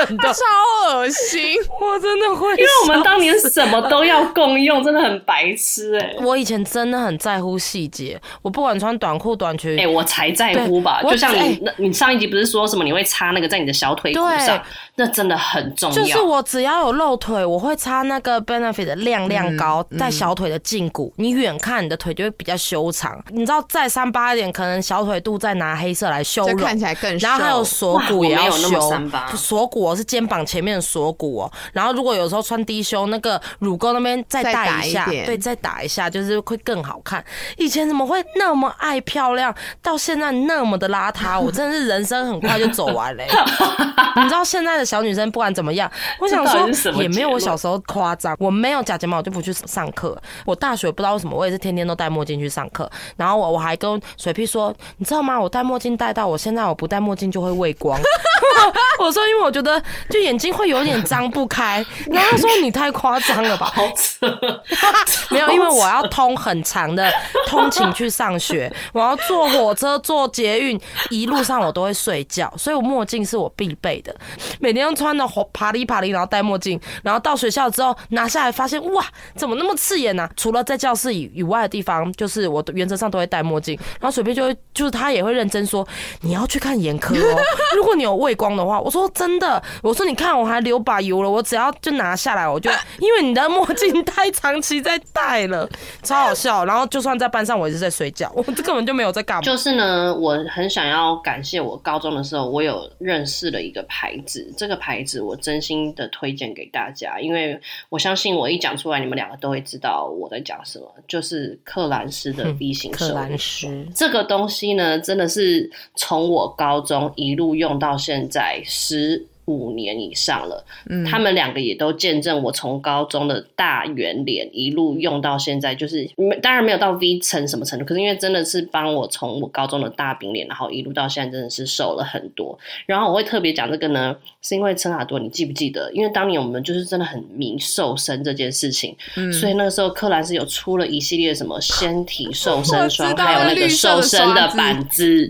[0.07, 0.41] 很多，超
[0.89, 1.57] 恶心！
[1.80, 14.61] 我真的会，因为我们当年什么都要共用，真的很白痴哎、我以前真的很在乎细节，我不管穿短裤短裙，哎、我才在乎吧，就像你，那你上一集不是说什么你会擦那个在你的小腿骨上，
[14.95, 15.95] 那真的很重要。
[15.95, 23.19] 就是我只要有露腿，我会擦那个 Benefit 的亮亮膏嗯在小腿的胫骨，你远看你的腿就会比较修长。
[23.29, 26.77] 你知道再三八一点，可能小腿肚再拿黑色来修容看。
[26.77, 27.27] 起来更瘦。
[27.27, 28.91] 然后还有锁骨也要修，
[29.35, 31.51] 锁骨哦是肩膀前面的锁骨哦。
[31.71, 37.23] 然后如果有时候穿低胸，那个乳沟那边再再带一下，一对，再打一下，就是会更好看。
[37.57, 41.39] 以前怎么会那么爱漂亮，到现在那么的邋遢？
[41.39, 43.27] 我真的是人生很快就走完嘞、
[44.17, 45.89] 你知道现在的小女生不管怎么样，
[46.19, 46.67] 我想说
[47.01, 48.35] 也没有我小时候夸张。
[48.39, 50.19] 我没有假睫毛，我就不去上课。
[50.45, 52.89] 我大学不知道为什么，我也是天天都戴墨镜去上课。
[53.17, 55.39] 然后我我还跟水屁说，你知道吗？
[55.39, 57.99] 我戴墨镜戴到我现在我不戴墨镜就会畏光。
[58.99, 61.85] 我说因为我觉得就眼睛会有点张不开。
[62.11, 63.71] 然后他说你太夸张了吧？
[63.73, 64.27] 好扯，
[65.29, 67.11] 没有，因为我要通很长的
[67.47, 70.79] 通勤去上学，我要坐火车、坐捷运，
[71.09, 74.15] 一路上我都会睡觉，所以我墨镜是我必备的。
[74.59, 83.77] 每天都穿的爬哩爬哩，然后戴墨镜，然后到学校之后拿下来，发现哇，怎么那么刺眼呢、除了在教室以以外的地方，就是我原则上都会戴墨镜。
[83.99, 85.87] 然后随便就会，就是他也会认真说，
[86.21, 87.41] 你要去看眼科哦。
[87.75, 92.69] 如果你有畏光的话，我说真的，我说你看我还留把油了，我只要就拿下来，我就
[92.99, 95.69] 因为你的墨镜太长期在戴了，
[96.01, 96.65] 超好笑。
[96.65, 99.41] 然后就算在班上，我也是在睡觉，我这根本就没有在干嘛。
[99.41, 107.59] 就是呢，我很想要感谢我高中的时候，我有认识了一个牌子，这个牌子我真心的推荐给大家，因为
[107.89, 120.65] 我相信我一讲出来，你们两个都会知道我在讲什么，就是克兰斯的 V 型克兰手斯这个东西呢，真的是从我高中一路用到现在十五年以上了。
[120.89, 132.57] 嗯他们两个也都见证我从高中的大圆脸一路用到现在，就是没当然没有到 V 层什么程度，可是因为真的是帮我从我高中的大饼脸，然后一路到现在，真的是瘦了很多。
[132.86, 135.91] 然后我会特别讲这个呢，是因为陈卡多，你记不记得？
[135.93, 145.30] 因为当年我们就是真的很迷瘦身这件事情，嗯所以那个时候柯兰是有出了一系列什么纤体瘦身霜，还有那个瘦身的板子。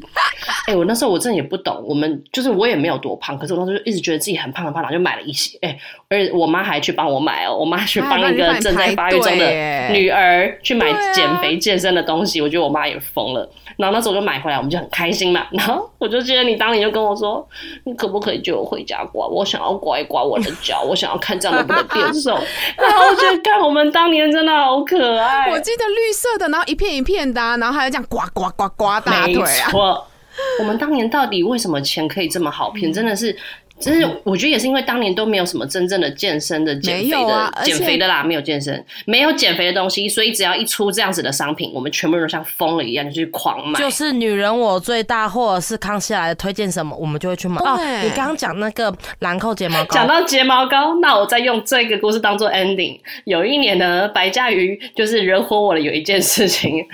[0.65, 5.57] 哎、我那时候我真的也不懂，我们就是我也没有多胖，可是我那时候就一直觉得自己很胖很胖，然后就买了一些。
[5.61, 5.77] 哎、
[6.09, 13.49] 而且我妈还去帮我买哦，我妈去帮一个正在发育中的女儿去买减肥健身的东西，我觉得我妈也疯了。
[13.75, 15.45] 然后那时候我就买回来，我们就很开心嘛。
[15.51, 17.45] 然后我就记得你当年就跟我说，
[17.85, 19.27] 你可不可以借我回家刮？
[19.27, 22.31] 我想要刮一刮我的脚，我想要看这样能不能变瘦。
[22.77, 25.49] 然后我觉得，看我们当年真的好可爱。
[25.49, 29.69] 我记得绿色的，然后一片一片的啊、然后还有这样刮刮刮刮大腿啊。
[29.71, 30.07] 错。
[30.59, 32.91] 我们当年到底为什么钱可以这么好骗？
[32.91, 33.35] 真的是
[33.79, 43.79] 真是我觉得也是因为当年都没有什么真正的健身的减肥的、减肥的啦，没有健身，没有减肥的东西，所以只要一出这样子的商品，我们全部人都像疯了一样就去狂买。
[43.79, 47.57] 就是女人我最大，或者是康熙来的推荐什么，我们就会去买。
[47.61, 52.99] 哦，你刚刚讲那个兰蔻睫毛膏，讲到睫毛膏，那我再用这个故事当做 ending。
[53.25, 56.85] 有一年呢，白嘉瑜就是惹火我的有一件事情，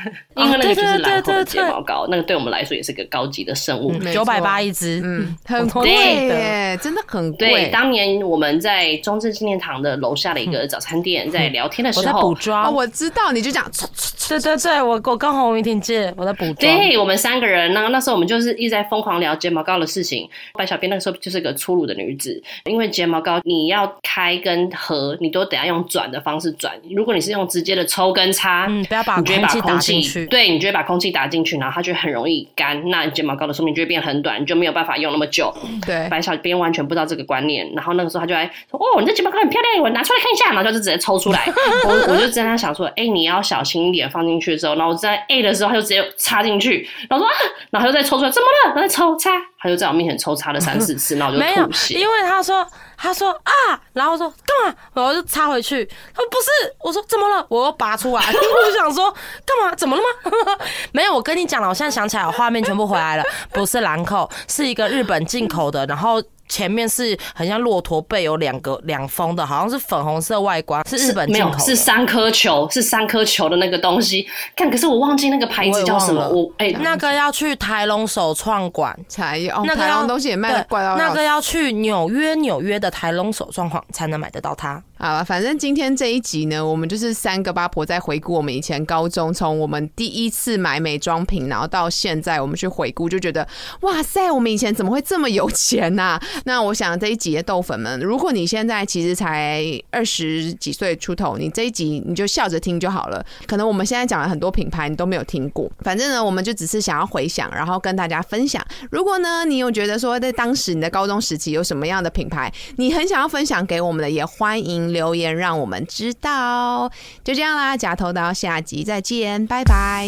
[0.44, 3.92] 因为那个就是兰蔻的睫毛膏，那个对我们来说也是个高级的生物。
[4.00, 7.70] 没九百八一支，嗯，很我贵耶，真的很对，贵。
[7.70, 12.74] 当年我们在中正纪念堂的楼下的一个早餐店，在聊天的时候我在补妆。
[12.74, 13.70] 我知道，你就讲，
[14.30, 16.56] 对对对，我我跟洪云婷借，我在补妆。
[16.56, 20.30] 对我们三个人，那那时候我们就是一直在疯狂聊睫毛膏的事情。
[20.54, 26.74] 白小编那个时候就是个粗鲁的女子，因为睫毛膏你要开跟合，你都得要用转的方式转。
[26.96, 32.90] 如果你是用直接的抽跟擦，嗯不要把空气打进去对，你就会把空气打进去，然后它就很容易干。
[32.90, 35.54] 那你睫毛膏的寿命就会变很短，你就没有办法用那么久。
[35.86, 41.46] 对，白小编完全不知道这个观念，然后那个时候他就来说：“哦，你这睫毛膏很漂亮，我拿出来看一下。”然后就直接抽出来。
[41.86, 47.36] 我我就跟他想说：“哎、你要小心一点放进去之后。”然后我在 A 的时候，他就直接插进去，然后说：“啊！”
[47.72, 48.76] 然后他就再抽出来，怎么了？
[48.76, 49.32] 然后再抽插，
[49.62, 51.96] 他就在我面前抽插了三四次，然后我就没有吐，血。
[51.96, 52.66] 因为他说
[52.98, 54.76] 他说啊，然后我说干嘛？
[54.94, 55.86] 然后就插回去。
[56.14, 57.46] 他说不是，我说怎么了？
[57.50, 59.14] 我又拔出来， 我就想说
[59.46, 59.76] 干嘛？
[59.76, 60.58] 怎么了吗？
[60.94, 66.24] 没有，我跟你讲了，我现在想起来，我画面全部回来了，不是兰蔻，是一个日本进口的，然后。
[66.50, 71.66] 前面是很像骆驼背，有两个两峰的，好像是粉红色外观，是日本没有进口，的。
[71.66, 74.28] 是三颗球，是三颗球的那个东西。
[74.56, 76.28] 看，可是我忘记那个牌子叫什么。
[76.28, 84.82] 我也忘了哎、那个要去台龙首创馆，才有哦，那个要东西也卖的对怪到那个要去纽约纽约的台龙首创馆才能买得到它。
[85.02, 93.48] 好了，反正今天这一集呢，我们就是三个八婆在回顾我们以前高中，从我们第一次买美妆品，然后到现在我们去回顾，就觉得
[93.80, 103.26] 哇塞，我们以前怎么会这么有钱呐、那我想这一集的豆粉们，如果你现在其实才二十几岁出头，你这一集你就笑着听就好了。
[103.48, 105.72] 可能我们现在讲了很多品牌，你都没有听过。
[105.80, 108.62] 反正呢，我们就只是想要回想，然后跟大家分享。
[108.92, 116.92] 如果呢，你有觉得说在当时你的高中时期有什么样的品牌，你很想要分享给我们的，也欢迎留言让我们知道。
[117.24, 120.08] 就这样啦，假头刀，下集再见，拜拜，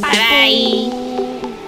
[0.00, 1.61] 拜拜。